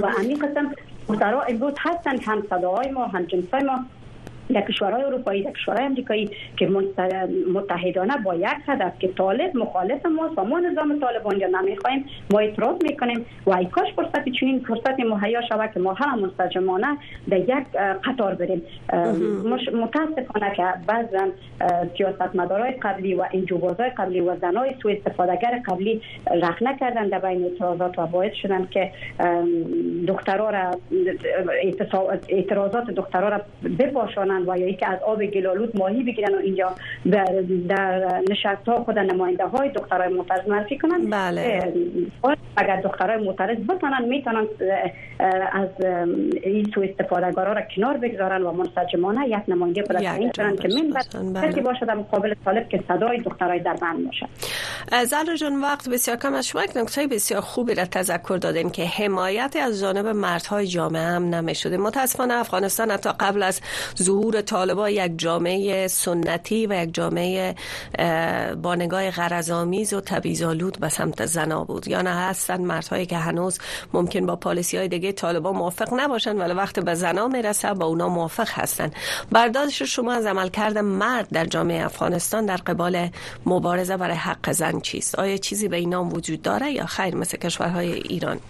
[0.02, 0.74] و همین قسم
[1.08, 3.78] دخترها امروز هستن هم صداهای ما هم جنسای ما.
[4.52, 6.68] در کشورهای اروپایی در کشورهای امریکایی که
[7.54, 12.38] متحدانه با یک هدف که طالب مخالف ما و ما نظام طالبان یا نمی‌خوایم ما
[12.38, 16.96] اعتراض می‌کنیم و ای کاش فرصت چنین فرصت مهیا شود که ما هم مستجمانه
[17.30, 17.66] در یک
[18.04, 18.62] قطار بریم.
[19.72, 21.28] متاسفانه که بعضا
[21.96, 26.02] سیاستمدارای قبلی و انجوبازهای قبلی و زنای سو استفادهگر قبلی
[26.42, 28.90] رخ نکردن در بین اعتراضات و باعث شدن که
[30.08, 30.70] دخترها را
[32.28, 33.40] اعتراضات دخترها را
[33.78, 34.39] بپاشانند.
[34.48, 36.72] و یا که از آب گلالود ماهی بگیرن و اینجا
[37.10, 41.10] در, در نشست ها خود نماینده های دخترای معترض معرفی کنن.
[41.10, 41.72] بله.
[42.56, 44.46] اگر دخترای معترض بتونن می‌تونن
[45.52, 45.68] از
[46.42, 51.48] این سو استفادهگارا را کنار بگذارن و منسجمانه یک نماینده تعیین کنن که من بله.
[51.48, 54.26] کسی باشه در مقابل طالب که صدای دخترای در بند باشه
[55.04, 58.84] زهرا جان وقت بسیار کم از شما یک نکته بسیار خوبی را تذکر دادیم که
[58.84, 63.60] حمایت از جانب مردهای جامعه هم نمی‌شده متاسفانه افغانستان حتی قبل از
[64.02, 67.54] ظهور ظهور طالبا یک جامعه سنتی و یک جامعه
[68.62, 71.88] با نگاه غرضآمیز و تبعیض‌آلود به سمت زنا بود.
[71.88, 73.58] یا نه هستن مردهایی که هنوز
[73.92, 78.08] ممکن با پالیسی های دیگه طالبا موافق نباشن ولی وقت به زنا می‌رسه با اونا
[78.08, 78.90] موافق هستن.
[79.32, 83.08] برداشت شما از عملکرد مرد در جامعه افغانستان در قبال
[83.46, 87.36] مبارزه برای حق زن چیست؟ آیا چیزی به این نام وجود داره یا خیر مثل
[87.36, 88.40] کشورهای ایران؟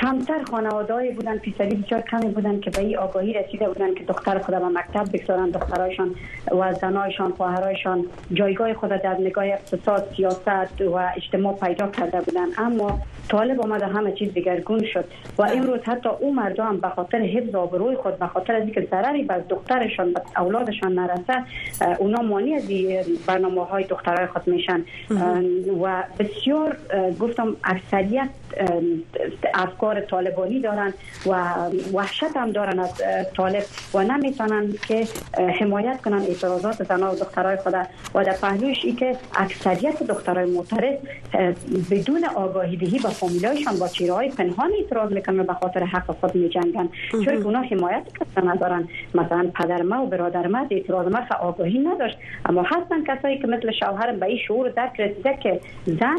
[0.00, 4.38] کمتر خانوادهایی بودن فیصدی بسیار کمی بودن که به این آگاهی رسیده بودن که دختر
[4.38, 6.14] خود به مکتب بگذارن دخترایشان
[6.60, 12.46] و زنایشان خواهرایشان جایگاه خود در نگاه اقتصاد سیاست و اجتماع پیدا کرده بودن.
[12.58, 15.04] اما طالب آمده همه چیز دیگرگون شد
[15.38, 18.88] و امروز حتی او مردم هم به خاطر حفظ آبروی خود به خاطر از اینکه
[18.90, 21.44] ضرری بر دخترشان به اولادشان نرسه
[21.98, 22.68] اونا مانی از
[23.26, 24.84] برنامه های دخترای خود میشن.
[25.82, 26.76] و بسیار
[27.20, 28.28] گفتم اکثریت
[29.54, 30.94] افکار طالبانی دارن
[31.26, 31.54] و
[31.92, 33.02] وحشت هم دارن از
[33.36, 33.62] طالب
[33.94, 35.06] و نمی‌تونن که
[35.60, 37.74] حمایت کنن اعتراضات زنان و دخترای خود.
[38.14, 40.94] و در پهلوش ای که اکثریت دخترای معترض
[41.90, 46.34] بدون آگاهی دهی با فامیلایشان با چیره های پنهان اعتراض می‌کنن به خاطر حق خود
[46.34, 46.88] میجنگن.
[47.10, 48.88] چون اونا حمایت کسی ندارن.
[49.14, 52.18] مثلا پدر ما و برادر ما اعتراض ما آگاهی نداشت.
[52.46, 56.18] اما هستن کسایی که مثل شوهر به این شعور درک رسیده که زن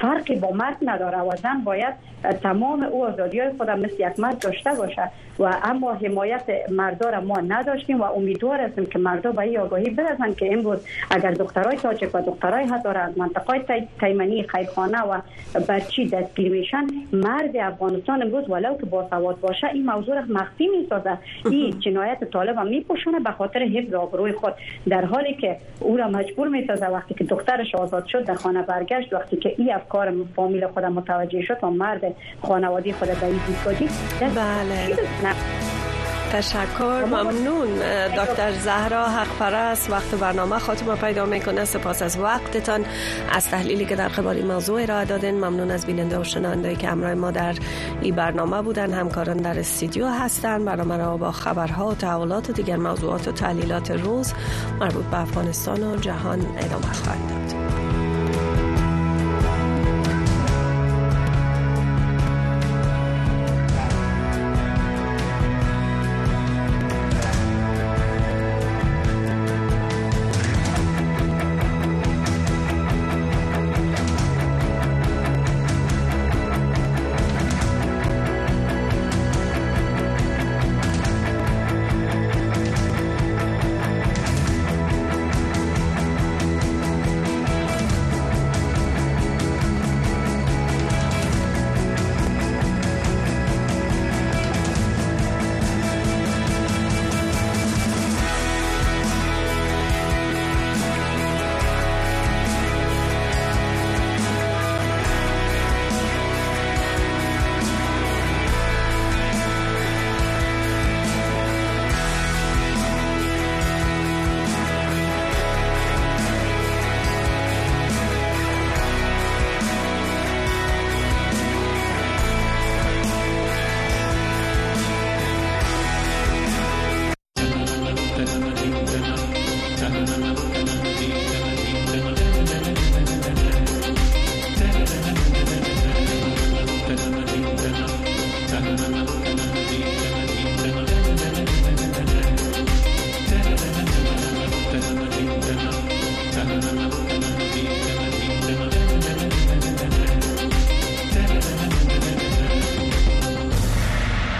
[0.00, 1.94] فرقی با مرد نداره و زن باید
[2.42, 7.20] تمام او آزادی های خودم مثل یک مرد داشته باشه و اما حمایت مردا را
[7.20, 10.78] ما نداشتیم و امیدوار هستیم که مردا به این آگاهی برسن که امروز
[11.10, 15.20] اگر دخترای تاجک و دخترای هزاره از منطقه تیمنی خیرخانه و
[15.68, 20.68] برچی دستگیر میشن مرد افغانستان امروز ولو که با سواد باشه این موضوع را مخفی
[20.68, 21.18] می‌سازه.
[21.50, 24.52] این جنایت طالب هم میپوشونه به خاطر حفظ آبروی خود.
[24.88, 29.12] در حالی که او را مجبور می‌سازه وقتی که دخترش آزاد شد در خانه برگشت
[29.12, 32.05] وقتی که این افکار فامیل خود متوجه شد و مرد
[32.42, 33.40] خانواده خود به این
[34.34, 34.96] بله
[36.32, 37.68] تشکر ممنون.
[38.16, 41.64] دکتر زهرا حق پرست وقت برنامه خاتمه پیدا می‌کنه.
[41.64, 42.84] سپاس از وقتتان.
[43.32, 47.14] از تحلیلی که در قبال موضوع ارائه دادن ممنون از بیننده و شنونده که همراه
[47.14, 47.54] ما در
[48.02, 48.92] این برنامه بودن.
[48.92, 53.90] همکاران در استودیو هستند برنامه را با خبرها و تحولات و دیگر موضوعات و تحلیلات
[53.90, 54.32] روز
[54.80, 57.85] مربوط به افغانستان و جهان ادامه خواهد داد.